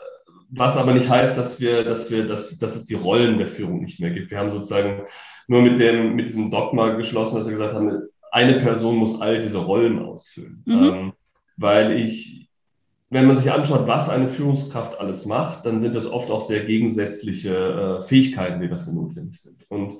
was 0.50 0.76
aber 0.76 0.92
nicht 0.92 1.08
heißt, 1.08 1.38
dass 1.38 1.58
wir, 1.58 1.84
dass 1.84 2.10
wir, 2.10 2.26
dass, 2.26 2.58
dass 2.58 2.76
es 2.76 2.84
die 2.84 2.96
Rollen 2.96 3.38
der 3.38 3.48
Führung 3.48 3.80
nicht 3.80 3.98
mehr 3.98 4.10
gibt. 4.10 4.30
Wir 4.30 4.38
haben 4.38 4.50
sozusagen 4.50 5.04
nur 5.48 5.62
mit 5.62 5.78
dem, 5.78 6.14
mit 6.16 6.28
diesem 6.28 6.50
Dogma 6.50 6.90
geschlossen, 6.90 7.36
dass 7.36 7.46
wir 7.46 7.56
gesagt 7.56 7.74
haben, 7.74 8.02
eine 8.30 8.60
Person 8.60 8.96
muss 8.96 9.20
all 9.22 9.40
diese 9.40 9.58
Rollen 9.58 10.04
ausfüllen. 10.04 10.62
Mhm. 10.66 10.84
Ähm, 10.84 11.12
weil 11.56 11.92
ich, 11.92 12.50
wenn 13.12 13.26
man 13.26 13.36
sich 13.36 13.52
anschaut, 13.52 13.86
was 13.86 14.08
eine 14.08 14.26
Führungskraft 14.26 14.98
alles 14.98 15.26
macht, 15.26 15.66
dann 15.66 15.80
sind 15.80 15.94
das 15.94 16.10
oft 16.10 16.30
auch 16.30 16.40
sehr 16.40 16.64
gegensätzliche 16.64 17.98
äh, 18.00 18.02
Fähigkeiten, 18.02 18.60
die 18.60 18.68
dafür 18.68 18.94
notwendig 18.94 19.38
sind. 19.38 19.70
Und 19.70 19.98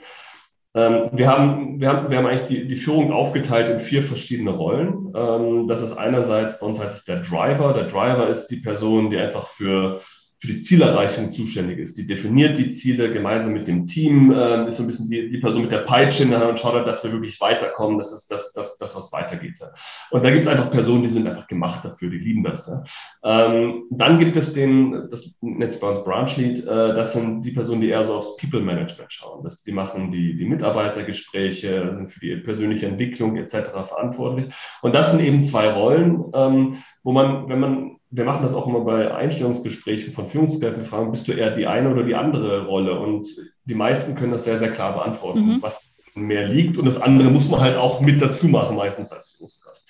ähm, 0.75 1.11
wir, 1.13 1.29
haben, 1.29 1.79
wir, 1.79 1.89
haben, 1.91 2.11
wir 2.11 2.17
haben 2.17 2.27
eigentlich 2.27 2.49
die, 2.49 2.67
die 2.67 2.77
Führung 2.77 3.13
aufgeteilt 3.13 3.69
in 3.69 3.81
vier 3.81 4.03
verschiedene 4.03 4.53
Rollen. 4.53 5.13
Ähm, 5.15 5.69
das 5.69 5.83
ist 5.83 5.93
einerseits, 5.93 6.59
bei 6.59 6.67
uns 6.67 6.81
heißt 6.81 6.97
es 6.97 7.05
der 7.05 7.21
Driver. 7.21 7.75
Der 7.75 7.85
Driver 7.85 8.29
ist 8.29 8.47
die 8.47 8.57
Person, 8.57 9.11
die 9.11 9.19
einfach 9.19 9.49
für 9.49 10.01
für 10.43 10.49
die 10.49 10.63
Zielerreichung 10.63 11.31
zuständig 11.31 11.79
ist. 11.79 11.97
Die 11.97 12.05
definiert 12.05 12.59
die 12.59 12.69
Ziele 12.69 13.13
gemeinsam 13.13 13.53
mit 13.53 13.69
dem 13.69 13.87
Team, 13.87 14.33
äh, 14.33 14.67
ist 14.67 14.77
so 14.77 14.83
ein 14.83 14.89
bisschen 14.89 15.09
die, 15.09 15.31
die 15.31 15.39
Person 15.39 15.63
mit 15.63 15.71
der 15.71 15.85
Peitsche 15.85 16.25
in 16.25 16.31
der 16.31 16.41
Hand 16.41 16.51
und 16.51 16.59
schaut, 16.59 16.85
dass 16.85 17.05
wir 17.05 17.13
wirklich 17.13 17.41
weiterkommen, 17.41 17.97
das 17.97 18.11
ist 18.11 18.29
das, 18.29 18.53
das, 18.53 18.77
das 18.77 18.97
was 18.97 19.13
weitergeht. 19.13 19.61
Ja. 19.61 19.71
Und 20.11 20.25
da 20.25 20.33
gibt 20.33 20.43
es 20.43 20.49
einfach 20.49 20.73
Personen, 20.73 21.05
die 21.05 21.11
sind 21.11 21.29
einfach 21.29 21.47
gemacht 21.47 21.85
dafür, 21.85 22.11
die 22.11 22.19
lieben 22.19 22.43
das. 22.43 22.67
Ja. 22.67 22.83
Ähm, 23.23 23.85
dann 23.91 24.19
gibt 24.19 24.37
es 24.37 24.53
den, 24.53 25.09
das 25.13 25.21
sich 25.21 25.37
bei 25.81 25.89
uns 25.89 26.03
Branch 26.03 26.37
Lead, 26.37 26.59
äh, 26.59 26.65
das 26.67 27.13
sind 27.13 27.43
die 27.43 27.53
Personen, 27.53 27.81
die 27.81 27.91
eher 27.91 28.03
so 28.03 28.17
aufs 28.17 28.37
People 28.37 28.63
Management 28.63 29.13
schauen. 29.13 29.45
Das, 29.45 29.63
die 29.63 29.71
machen 29.71 30.11
die, 30.11 30.37
die 30.37 30.45
Mitarbeitergespräche, 30.45 31.93
sind 31.93 32.11
für 32.11 32.19
die 32.19 32.35
persönliche 32.39 32.87
Entwicklung 32.87 33.37
etc. 33.37 33.71
verantwortlich. 33.87 34.53
Und 34.81 34.93
das 34.93 35.13
sind 35.13 35.21
eben 35.21 35.45
zwei 35.45 35.71
Rollen, 35.71 36.25
ähm, 36.35 36.79
wo 37.05 37.13
man, 37.13 37.49
wenn 37.49 37.61
man 37.61 37.97
wir 38.15 38.25
machen 38.25 38.43
das 38.43 38.55
auch 38.55 38.67
immer 38.67 38.81
bei 38.81 39.13
Einstellungsgesprächen 39.13 40.13
von 40.13 40.29
Führungskräften, 40.29 40.85
fragen, 40.85 41.11
bist 41.11 41.27
du 41.27 41.33
eher 41.33 41.51
die 41.57 41.67
eine 41.67 41.91
oder 41.91 42.03
die 42.03 42.15
andere 42.15 42.67
Rolle? 42.67 43.01
Und 43.01 43.27
die 43.65 43.75
meisten 43.75 44.15
können 44.15 44.33
das 44.33 44.45
sehr, 44.45 44.59
sehr 44.59 44.71
klar 44.71 44.93
beantworten, 44.93 45.55
mhm. 45.55 45.63
was 45.63 45.81
mehr 46.15 46.47
liegt. 46.47 46.77
Und 46.77 46.85
das 46.85 47.01
andere 47.01 47.31
muss 47.31 47.49
man 47.49 47.61
halt 47.61 47.79
auch 47.79 48.03
mit 48.03 48.21
dazu 48.21 48.49
machen, 48.49 48.77
meistens 48.77 49.11
als 49.13 49.31
Führungskraft. 49.31 49.81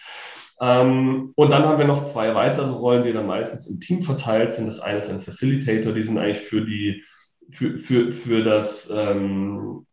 Ähm, 0.61 1.33
und 1.35 1.51
dann 1.51 1.65
haben 1.65 1.79
wir 1.79 1.85
noch 1.85 2.05
zwei 2.05 2.33
weitere 2.37 2.71
Rollen, 2.71 3.03
die 3.03 3.13
dann 3.13 3.27
meistens 3.27 3.67
im 3.67 3.81
Team 3.81 4.03
verteilt 4.03 4.53
sind. 4.53 4.67
Das 4.67 4.79
eine 4.79 4.99
ist 4.99 5.11
ein 5.11 5.21
Facilitator, 5.21 5.93
die 5.93 6.05
sind 6.05 6.19
eigentlich 6.19 6.39
für 6.39 6.65
die, 6.65 7.03
für, 7.51 7.77
für, 7.77 8.13
für 8.13 8.45
das, 8.45 8.89
ähm, 8.95 9.85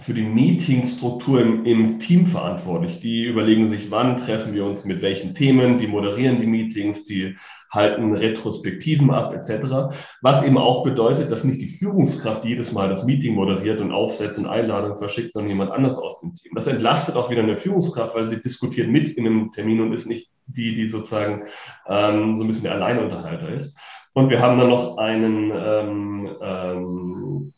für 0.00 0.14
die 0.14 0.22
Meetingstruktur 0.22 1.40
im, 1.40 1.64
im, 1.64 2.00
Team 2.00 2.26
verantwortlich. 2.26 3.00
Die 3.00 3.24
überlegen 3.24 3.68
sich, 3.68 3.90
wann 3.90 4.16
treffen 4.16 4.54
wir 4.54 4.64
uns 4.64 4.84
mit 4.84 5.02
welchen 5.02 5.34
Themen, 5.34 5.78
die 5.78 5.86
moderieren 5.86 6.40
die 6.40 6.46
Meetings, 6.46 7.04
die 7.04 7.36
halten 7.70 8.12
Retrospektiven 8.12 9.10
ab 9.10 9.32
etc. 9.32 9.94
Was 10.22 10.42
eben 10.42 10.58
auch 10.58 10.82
bedeutet, 10.82 11.30
dass 11.30 11.44
nicht 11.44 11.60
die 11.60 11.68
Führungskraft 11.68 12.44
jedes 12.44 12.72
Mal 12.72 12.88
das 12.88 13.04
Meeting 13.04 13.34
moderiert 13.34 13.80
und 13.80 13.92
aufsetzt 13.92 14.38
und 14.38 14.46
Einladungen 14.46 14.96
verschickt, 14.96 15.32
sondern 15.32 15.50
jemand 15.50 15.70
anders 15.70 15.96
aus 15.96 16.20
dem 16.20 16.34
Team. 16.34 16.52
Das 16.54 16.66
entlastet 16.66 17.16
auch 17.16 17.30
wieder 17.30 17.42
eine 17.42 17.56
Führungskraft, 17.56 18.16
weil 18.16 18.26
sie 18.26 18.40
diskutiert 18.40 18.88
mit 18.88 19.10
in 19.10 19.26
einem 19.26 19.52
Termin 19.52 19.80
und 19.80 19.92
ist 19.92 20.06
nicht 20.06 20.30
die, 20.46 20.74
die 20.74 20.88
sozusagen 20.88 21.44
ähm, 21.86 22.34
so 22.34 22.42
ein 22.42 22.48
bisschen 22.48 22.64
der 22.64 22.74
Alleinunterhalter 22.74 23.50
ist. 23.50 23.76
Und 24.12 24.30
wir 24.30 24.40
haben 24.40 24.58
dann 24.58 24.70
noch 24.70 24.98
einen 24.98 25.52
ähm, 25.54 26.30
ähm, 26.42 27.52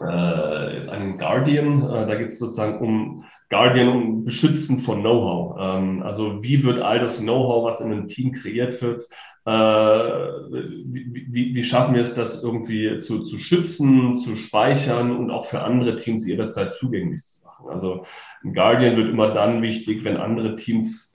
äh, 0.00 0.90
einen 0.90 1.18
Guardian. 1.18 1.82
Äh, 1.82 2.06
da 2.06 2.14
geht 2.14 2.28
es 2.28 2.38
sozusagen 2.38 2.78
um 2.78 3.24
Guardian 3.50 3.88
um 3.88 4.24
Beschützen 4.24 4.80
von 4.80 5.00
Know-how. 5.00 5.56
Ähm, 5.58 6.02
also 6.02 6.42
wie 6.42 6.64
wird 6.64 6.80
all 6.80 7.00
das 7.00 7.20
Know-how, 7.20 7.64
was 7.64 7.80
in 7.80 7.92
einem 7.92 8.08
Team 8.08 8.32
kreiert 8.32 8.80
wird, 8.82 9.08
äh, 9.46 9.50
wie, 9.50 11.26
wie, 11.30 11.54
wie, 11.54 11.64
schaffen 11.64 11.94
wir 11.94 12.02
es, 12.02 12.14
das 12.14 12.42
irgendwie 12.42 12.98
zu, 12.98 13.24
zu 13.24 13.38
schützen, 13.38 14.16
zu 14.16 14.36
speichern 14.36 15.16
und 15.16 15.30
auch 15.30 15.46
für 15.46 15.62
andere 15.62 15.96
Teams 15.96 16.26
jederzeit 16.26 16.74
zugänglich 16.74 17.24
zu 17.24 17.42
machen. 17.42 17.70
Also 17.70 18.04
ein 18.44 18.52
Guardian 18.52 18.96
wird 18.96 19.08
immer 19.08 19.30
dann 19.32 19.62
wichtig, 19.62 20.04
wenn 20.04 20.18
andere 20.18 20.56
Teams 20.56 21.07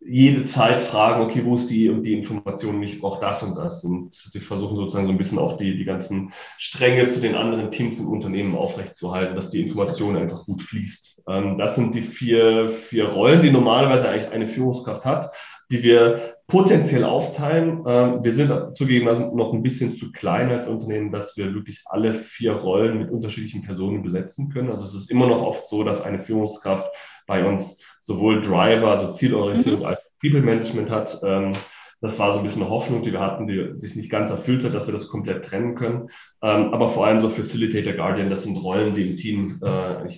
jede 0.00 0.44
Zeit 0.44 0.80
fragen, 0.80 1.22
okay, 1.22 1.44
wo 1.44 1.56
ist 1.56 1.68
die 1.68 1.88
und 1.88 2.02
die 2.02 2.12
Information, 2.14 2.82
ich 2.82 3.00
brauche 3.00 3.20
das 3.20 3.42
und 3.42 3.56
das. 3.56 3.82
Und 3.82 4.14
wir 4.32 4.40
versuchen 4.40 4.76
sozusagen 4.76 5.06
so 5.06 5.12
ein 5.12 5.18
bisschen 5.18 5.38
auch 5.38 5.56
die, 5.56 5.76
die 5.76 5.84
ganzen 5.84 6.32
Stränge 6.58 7.12
zu 7.12 7.20
den 7.20 7.34
anderen 7.34 7.70
Teams 7.70 7.98
im 7.98 8.08
Unternehmen 8.08 8.54
aufrechtzuerhalten, 8.54 9.34
dass 9.34 9.50
die 9.50 9.62
Information 9.62 10.16
einfach 10.16 10.44
gut 10.44 10.62
fließt. 10.62 11.22
Ähm, 11.28 11.58
das 11.58 11.74
sind 11.74 11.94
die 11.94 12.02
vier, 12.02 12.68
vier 12.68 13.08
Rollen, 13.08 13.42
die 13.42 13.50
normalerweise 13.50 14.08
eigentlich 14.08 14.30
eine 14.30 14.46
Führungskraft 14.46 15.04
hat, 15.04 15.32
die 15.70 15.82
wir 15.82 16.36
potenziell 16.46 17.04
aufteilen. 17.04 17.82
Ähm, 17.86 18.22
wir 18.22 18.32
sind 18.32 18.76
zugegebenermaßen 18.76 19.34
noch 19.34 19.52
ein 19.52 19.62
bisschen 19.62 19.94
zu 19.94 20.12
klein 20.12 20.50
als 20.50 20.68
Unternehmen, 20.68 21.10
dass 21.10 21.36
wir 21.36 21.54
wirklich 21.54 21.82
alle 21.86 22.14
vier 22.14 22.52
Rollen 22.52 22.98
mit 22.98 23.10
unterschiedlichen 23.10 23.62
Personen 23.62 24.02
besetzen 24.02 24.50
können. 24.50 24.70
Also 24.70 24.84
es 24.84 24.94
ist 24.94 25.10
immer 25.10 25.26
noch 25.26 25.42
oft 25.42 25.68
so, 25.68 25.82
dass 25.82 26.02
eine 26.02 26.20
Führungskraft 26.20 26.88
bei 27.26 27.44
uns 27.44 27.78
sowohl 28.00 28.42
Driver, 28.42 28.92
also 28.92 29.10
Zielorientierung, 29.10 29.80
mhm. 29.80 29.86
als 29.86 30.00
People 30.20 30.40
Management 30.42 30.90
hat. 30.90 31.18
Ähm, 31.24 31.52
das 32.00 32.18
war 32.18 32.30
so 32.30 32.38
ein 32.38 32.44
bisschen 32.44 32.62
eine 32.62 32.70
Hoffnung, 32.70 33.02
die 33.02 33.12
wir 33.12 33.20
hatten, 33.20 33.48
die 33.48 33.80
sich 33.80 33.96
nicht 33.96 34.10
ganz 34.10 34.30
erfüllt 34.30 34.62
hat, 34.62 34.74
dass 34.74 34.86
wir 34.86 34.92
das 34.92 35.08
komplett 35.08 35.46
trennen 35.46 35.74
können. 35.74 36.10
Ähm, 36.42 36.72
aber 36.72 36.90
vor 36.90 37.06
allem 37.06 37.20
so 37.20 37.28
Facilitator 37.28 37.94
Guardian, 37.94 38.30
das 38.30 38.44
sind 38.44 38.56
Rollen, 38.56 38.94
die 38.94 39.10
im 39.10 39.16
Team 39.16 39.60
äh, 39.62 40.08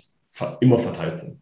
immer 0.61 0.79
verteilt 0.79 1.19
sind. 1.19 1.41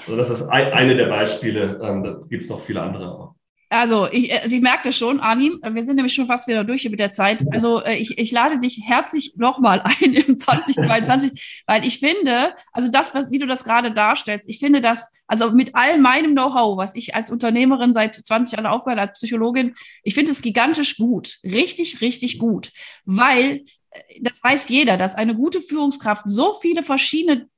Also 0.00 0.16
das 0.16 0.30
ist 0.30 0.42
ein, 0.42 0.72
eine 0.72 0.96
der 0.96 1.06
Beispiele. 1.06 1.78
Da 1.78 2.20
gibt 2.28 2.42
es 2.42 2.48
noch 2.48 2.60
viele 2.60 2.82
andere. 2.82 3.34
Also 3.74 4.08
ich, 4.12 4.32
also 4.32 4.54
ich 4.54 4.62
merke 4.62 4.88
das 4.88 4.96
schon, 4.96 5.18
Arnim, 5.18 5.60
wir 5.62 5.84
sind 5.84 5.96
nämlich 5.96 6.14
schon 6.14 6.26
fast 6.26 6.46
wieder 6.46 6.62
durch 6.62 6.88
mit 6.88 7.00
der 7.00 7.10
Zeit. 7.10 7.44
Also 7.52 7.82
äh, 7.82 7.96
ich, 7.96 8.18
ich 8.18 8.30
lade 8.30 8.60
dich 8.60 8.82
herzlich 8.84 9.34
nochmal 9.36 9.82
ein 9.84 10.14
im 10.14 10.38
2022, 10.38 11.62
weil 11.66 11.84
ich 11.84 11.98
finde, 11.98 12.54
also 12.72 12.88
das, 12.88 13.12
wie 13.30 13.38
du 13.38 13.46
das 13.46 13.64
gerade 13.64 13.92
darstellst, 13.92 14.48
ich 14.48 14.60
finde 14.60 14.80
das, 14.80 15.12
also 15.26 15.50
mit 15.50 15.74
all 15.74 15.98
meinem 15.98 16.32
Know-how, 16.32 16.76
was 16.76 16.94
ich 16.94 17.16
als 17.16 17.30
Unternehmerin 17.30 17.94
seit 17.94 18.14
20 18.14 18.52
Jahren 18.52 18.66
aufbaue, 18.66 18.96
als 18.96 19.18
Psychologin, 19.18 19.74
ich 20.04 20.14
finde 20.14 20.30
es 20.30 20.40
gigantisch 20.40 20.96
gut, 20.96 21.38
richtig, 21.42 22.00
richtig 22.00 22.38
gut, 22.38 22.70
weil 23.04 23.64
äh, 23.90 24.00
das 24.20 24.34
weiß 24.42 24.68
jeder, 24.68 24.96
dass 24.96 25.16
eine 25.16 25.34
gute 25.34 25.60
Führungskraft 25.60 26.24
so 26.26 26.54
viele 26.60 26.84
verschiedene 26.84 27.48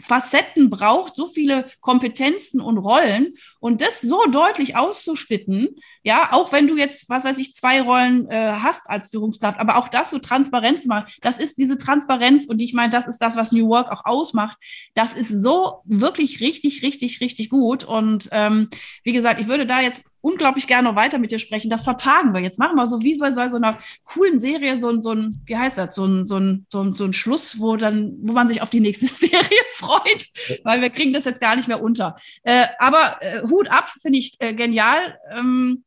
Facetten 0.00 0.70
braucht, 0.70 1.16
so 1.16 1.26
viele 1.26 1.66
Kompetenzen 1.80 2.60
und 2.60 2.78
Rollen 2.78 3.34
und 3.60 3.80
das 3.80 4.00
so 4.00 4.24
deutlich 4.26 4.76
auszusplitten, 4.76 5.76
ja, 6.02 6.30
auch 6.32 6.52
wenn 6.52 6.66
du 6.66 6.76
jetzt, 6.76 7.08
was 7.08 7.24
weiß 7.24 7.38
ich, 7.38 7.54
zwei 7.54 7.82
Rollen 7.82 8.28
äh, 8.30 8.52
hast 8.62 8.88
als 8.88 9.08
Führungskraft, 9.08 9.58
aber 9.58 9.76
auch 9.76 9.88
das 9.88 10.10
so 10.10 10.18
Transparenz 10.18 10.86
macht, 10.86 11.18
das 11.22 11.38
ist 11.38 11.58
diese 11.58 11.76
Transparenz 11.76 12.46
und 12.46 12.60
ich 12.60 12.74
meine, 12.74 12.90
das 12.90 13.08
ist 13.08 13.18
das, 13.18 13.36
was 13.36 13.52
New 13.52 13.68
Work 13.68 13.90
auch 13.90 14.04
ausmacht. 14.04 14.56
Das 14.94 15.12
ist 15.12 15.28
so 15.28 15.82
wirklich 15.84 16.40
richtig, 16.40 16.82
richtig, 16.82 17.20
richtig 17.20 17.50
gut 17.50 17.84
und 17.84 18.28
ähm, 18.32 18.68
wie 19.02 19.12
gesagt, 19.12 19.40
ich 19.40 19.48
würde 19.48 19.66
da 19.66 19.80
jetzt 19.80 20.04
unglaublich 20.20 20.66
gerne 20.66 20.88
noch 20.88 20.96
weiter 20.96 21.18
mit 21.18 21.30
dir 21.30 21.38
sprechen. 21.38 21.70
Das 21.70 21.84
vertagen 21.84 22.34
wir 22.34 22.40
jetzt. 22.40 22.58
Machen 22.58 22.76
wir 22.76 22.86
so 22.86 23.02
wie 23.02 23.18
bei 23.18 23.32
so 23.32 23.56
einer 23.56 23.78
coolen 24.04 24.38
Serie 24.38 24.78
so, 24.78 25.00
so 25.00 25.12
ein, 25.12 25.40
wie 25.46 25.56
heißt 25.56 25.78
das, 25.78 25.94
so 25.94 26.04
ein, 26.04 26.26
so 26.26 26.38
ein, 26.38 26.66
so 26.70 26.82
ein, 26.82 26.94
so 26.94 27.04
ein 27.04 27.12
Schluss, 27.12 27.60
wo 27.60 27.76
dann, 27.76 28.16
wo 28.22 28.32
man 28.32 28.48
sich 28.48 28.62
auf 28.62 28.70
die 28.70 28.80
nächste 28.80 29.06
Serie 29.14 29.62
freut, 29.74 30.26
weil 30.64 30.80
wir 30.80 30.90
kriegen 30.90 31.12
das 31.12 31.24
jetzt 31.24 31.40
gar 31.40 31.56
nicht 31.56 31.68
mehr 31.68 31.82
unter. 31.82 32.16
Äh, 32.42 32.66
aber 32.78 33.18
äh, 33.20 33.42
Hut 33.42 33.70
ab, 33.70 33.92
finde 34.00 34.18
ich 34.18 34.36
äh, 34.40 34.54
genial. 34.54 35.18
Ähm, 35.30 35.84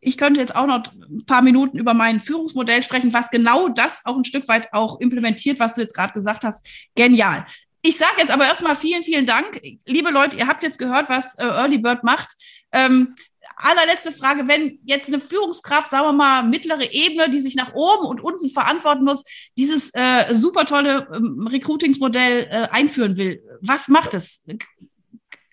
ich 0.00 0.16
könnte 0.16 0.40
jetzt 0.40 0.56
auch 0.56 0.66
noch 0.66 0.84
ein 0.94 1.26
paar 1.26 1.42
Minuten 1.42 1.78
über 1.78 1.92
mein 1.92 2.20
Führungsmodell 2.20 2.82
sprechen, 2.82 3.12
was 3.12 3.30
genau 3.30 3.68
das 3.68 4.00
auch 4.04 4.16
ein 4.16 4.24
Stück 4.24 4.48
weit 4.48 4.72
auch 4.72 4.98
implementiert, 5.00 5.60
was 5.60 5.74
du 5.74 5.82
jetzt 5.82 5.94
gerade 5.94 6.14
gesagt 6.14 6.42
hast. 6.42 6.66
Genial. 6.94 7.44
Ich 7.82 7.96
sage 7.96 8.12
jetzt 8.18 8.30
aber 8.30 8.44
erstmal 8.44 8.76
vielen, 8.76 9.02
vielen 9.02 9.26
Dank. 9.26 9.60
Liebe 9.86 10.10
Leute, 10.10 10.36
ihr 10.36 10.46
habt 10.46 10.62
jetzt 10.62 10.78
gehört, 10.78 11.08
was 11.08 11.38
äh, 11.38 11.44
Early 11.44 11.78
Bird 11.78 12.02
macht. 12.02 12.28
Ähm, 12.72 13.14
allerletzte 13.62 14.12
Frage, 14.12 14.48
wenn 14.48 14.78
jetzt 14.84 15.08
eine 15.08 15.20
Führungskraft, 15.20 15.90
sagen 15.90 16.06
wir 16.06 16.12
mal, 16.12 16.42
mittlere 16.42 16.92
Ebene, 16.92 17.30
die 17.30 17.40
sich 17.40 17.56
nach 17.56 17.74
oben 17.74 18.06
und 18.06 18.20
unten 18.20 18.50
verantworten 18.50 19.04
muss, 19.04 19.22
dieses 19.56 19.90
äh, 19.94 20.34
super 20.34 20.66
tolle 20.66 21.08
ähm, 21.14 21.46
Recruitingsmodell 21.50 22.48
äh, 22.50 22.68
einführen 22.70 23.16
will, 23.16 23.42
was 23.60 23.88
macht 23.88 24.14
es? 24.14 24.46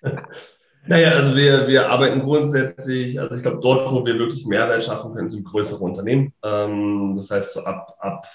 Naja, 0.88 1.10
also 1.10 1.36
wir, 1.36 1.68
wir 1.68 1.90
arbeiten 1.90 2.20
grundsätzlich, 2.20 3.20
also 3.20 3.34
ich 3.34 3.42
glaube, 3.42 3.60
dort, 3.60 3.92
wo 3.92 4.06
wir 4.06 4.18
wirklich 4.18 4.46
Mehrwert 4.46 4.82
schaffen 4.82 5.12
können, 5.12 5.28
sind 5.28 5.44
größere 5.44 5.84
Unternehmen. 5.84 6.32
Ähm, 6.42 7.12
das 7.18 7.30
heißt, 7.30 7.52
so 7.52 7.64
ab, 7.64 7.98
ab 8.00 8.26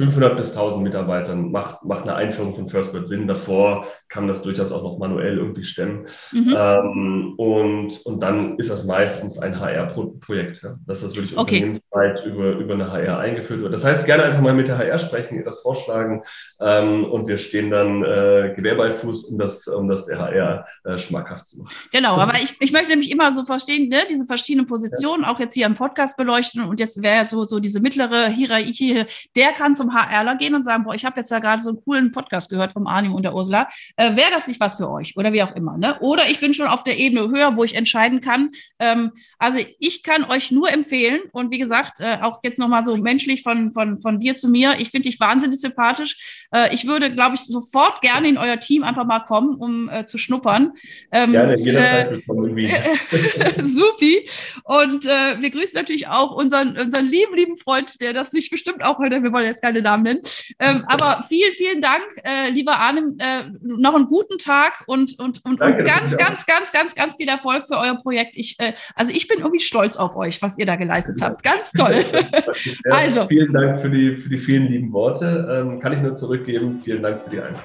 500 0.00 0.34
bis 0.38 0.52
1000 0.52 0.82
Mitarbeitern 0.82 1.50
macht, 1.50 1.84
macht 1.84 2.04
eine 2.04 2.14
Einführung 2.14 2.54
von 2.54 2.70
FirstBird 2.70 3.06
Sinn. 3.06 3.28
Davor 3.28 3.86
kann 4.08 4.26
das 4.26 4.42
durchaus 4.42 4.72
auch 4.72 4.82
noch 4.82 4.98
manuell 4.98 5.36
irgendwie 5.36 5.62
stemmen. 5.62 6.06
Mhm. 6.32 6.56
Ähm, 6.56 7.34
und, 7.36 7.98
und 8.06 8.20
dann 8.20 8.58
ist 8.58 8.70
das 8.70 8.84
meistens 8.84 9.38
ein 9.38 9.60
HR-Projekt, 9.60 10.62
ja? 10.62 10.76
dass 10.86 11.02
das 11.02 11.14
wirklich 11.16 11.36
okay. 11.36 11.56
unternehmensweit 11.56 12.24
über, 12.24 12.52
über 12.52 12.74
eine 12.74 12.90
HR 12.90 13.18
eingeführt 13.18 13.60
wird. 13.60 13.74
Das 13.74 13.84
heißt, 13.84 14.06
gerne 14.06 14.22
einfach 14.22 14.40
mal 14.40 14.54
mit 14.54 14.68
der 14.68 14.78
HR 14.78 14.98
sprechen, 14.98 15.36
ihr 15.36 15.44
das 15.44 15.60
vorschlagen 15.60 16.22
ähm, 16.60 17.04
und 17.04 17.28
wir 17.28 17.36
stehen 17.36 17.70
dann 17.70 18.02
äh, 18.02 18.54
Gewehr 18.56 18.76
bei 18.76 18.90
Fuß, 18.90 19.24
um 19.24 19.38
das, 19.38 19.68
um 19.68 19.86
das 19.86 20.06
der 20.06 20.18
HR 20.18 20.66
äh, 20.84 20.98
schmackhaft 20.98 21.46
zu 21.46 21.58
machen. 21.58 21.74
Genau, 21.92 22.16
aber 22.16 22.34
ich, 22.42 22.56
ich 22.58 22.72
möchte 22.72 22.88
nämlich 22.88 23.12
immer 23.12 23.32
so 23.32 23.44
verstehen, 23.44 23.90
ne, 23.90 24.04
diese 24.08 24.24
verschiedenen 24.24 24.66
Positionen, 24.66 25.24
ja. 25.24 25.30
auch 25.30 25.38
jetzt 25.38 25.52
hier 25.52 25.66
im 25.66 25.74
Podcast 25.74 26.16
beleuchten 26.16 26.64
und 26.64 26.80
jetzt 26.80 27.02
wäre 27.02 27.26
so, 27.26 27.44
so 27.44 27.60
diese 27.60 27.80
mittlere 27.80 28.28
Hierarchie, 28.28 29.04
der 29.36 29.48
kann 29.52 29.74
zum 29.74 29.89
HRler 29.92 30.36
gehen 30.36 30.54
und 30.54 30.64
sagen, 30.64 30.84
boah, 30.84 30.94
ich 30.94 31.04
habe 31.04 31.20
jetzt 31.20 31.30
da 31.30 31.38
gerade 31.38 31.62
so 31.62 31.70
einen 31.70 31.80
coolen 31.80 32.10
Podcast 32.10 32.50
gehört 32.50 32.72
vom 32.72 32.86
Arnim 32.86 33.14
und 33.14 33.22
der 33.22 33.34
Ursula 33.34 33.68
äh, 33.96 34.16
wäre 34.16 34.30
das 34.32 34.46
nicht 34.46 34.60
was 34.60 34.76
für 34.76 34.90
euch 34.90 35.16
oder 35.16 35.32
wie 35.32 35.42
auch 35.42 35.54
immer. 35.54 35.76
Ne? 35.78 35.98
Oder 36.00 36.28
ich 36.30 36.40
bin 36.40 36.54
schon 36.54 36.66
auf 36.66 36.82
der 36.82 36.98
Ebene 36.98 37.28
höher, 37.28 37.56
wo 37.56 37.64
ich 37.64 37.74
entscheiden 37.74 38.20
kann. 38.20 38.50
Ähm, 38.78 39.12
also 39.38 39.58
ich 39.78 40.02
kann 40.02 40.24
euch 40.24 40.50
nur 40.50 40.70
empfehlen 40.70 41.20
und 41.32 41.50
wie 41.50 41.58
gesagt, 41.58 42.00
äh, 42.00 42.18
auch 42.22 42.40
jetzt 42.42 42.58
nochmal 42.58 42.84
so 42.84 42.96
menschlich 42.96 43.42
von, 43.42 43.70
von, 43.70 43.98
von 43.98 44.20
dir 44.20 44.36
zu 44.36 44.48
mir, 44.48 44.74
ich 44.78 44.90
finde 44.90 45.08
dich 45.08 45.18
wahnsinnig 45.20 45.60
sympathisch. 45.60 46.46
Äh, 46.54 46.74
ich 46.74 46.86
würde, 46.86 47.12
glaube 47.12 47.36
ich, 47.36 47.42
sofort 47.42 48.02
gerne 48.02 48.28
in 48.28 48.38
euer 48.38 48.58
Team 48.60 48.82
einfach 48.82 49.04
mal 49.04 49.20
kommen, 49.20 49.56
um 49.56 49.88
äh, 49.88 50.06
zu 50.06 50.18
schnuppern. 50.18 50.72
Ähm, 51.10 51.32
gerne, 51.32 51.54
jederzeit 51.58 52.22
äh, 52.28 53.64
Supi. 53.64 54.28
Und 54.64 55.06
äh, 55.06 55.40
wir 55.40 55.50
grüßen 55.50 55.74
natürlich 55.74 56.08
auch 56.08 56.32
unseren, 56.32 56.76
unseren 56.76 57.08
lieben, 57.08 57.34
lieben 57.34 57.56
Freund, 57.56 58.00
der 58.00 58.12
das 58.12 58.30
sich 58.30 58.50
bestimmt 58.50 58.84
auch 58.84 58.98
heute, 58.98 59.22
wir 59.22 59.32
wollen 59.32 59.46
jetzt 59.46 59.62
keine 59.62 59.79
Namen 59.82 60.02
nennen. 60.02 60.20
Ähm, 60.58 60.84
aber 60.86 61.24
vielen, 61.28 61.52
vielen 61.54 61.82
Dank, 61.82 62.02
äh, 62.24 62.50
lieber 62.50 62.78
Arnim, 62.78 63.16
äh, 63.18 63.44
noch 63.62 63.94
einen 63.94 64.06
guten 64.06 64.38
Tag 64.38 64.84
und, 64.86 65.18
und, 65.18 65.44
und, 65.44 65.60
Danke, 65.60 65.78
und 65.78 65.84
ganz, 65.84 66.16
ganz, 66.16 66.46
ganz, 66.46 66.72
ganz, 66.72 66.94
ganz 66.94 67.14
viel 67.14 67.28
Erfolg 67.28 67.66
für 67.66 67.76
euer 67.76 67.96
Projekt. 67.96 68.36
Ich, 68.36 68.58
äh, 68.58 68.72
also 68.96 69.12
ich 69.12 69.28
bin 69.28 69.38
irgendwie 69.38 69.60
stolz 69.60 69.96
auf 69.96 70.16
euch, 70.16 70.40
was 70.42 70.58
ihr 70.58 70.66
da 70.66 70.76
geleistet 70.76 71.20
habt. 71.20 71.42
Ganz 71.42 71.72
toll. 71.72 72.04
ja, 72.84 72.92
also. 72.92 73.26
Vielen 73.26 73.52
Dank 73.52 73.82
für 73.82 73.90
die, 73.90 74.14
für 74.14 74.28
die 74.28 74.38
vielen 74.38 74.66
lieben 74.68 74.92
Worte. 74.92 75.48
Ähm, 75.50 75.80
kann 75.80 75.92
ich 75.92 76.00
nur 76.00 76.16
zurückgeben. 76.16 76.80
Vielen 76.84 77.02
Dank 77.02 77.20
für 77.22 77.30
die 77.30 77.38
Einladung. 77.38 77.62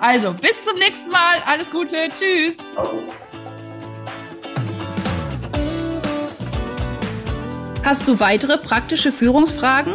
Also, 0.00 0.32
bis 0.34 0.64
zum 0.64 0.78
nächsten 0.78 1.10
Mal. 1.10 1.38
Alles 1.46 1.70
Gute. 1.70 1.96
Tschüss. 2.18 2.58
Hast 7.84 8.06
du 8.06 8.20
weitere 8.20 8.58
praktische 8.58 9.10
Führungsfragen? 9.10 9.94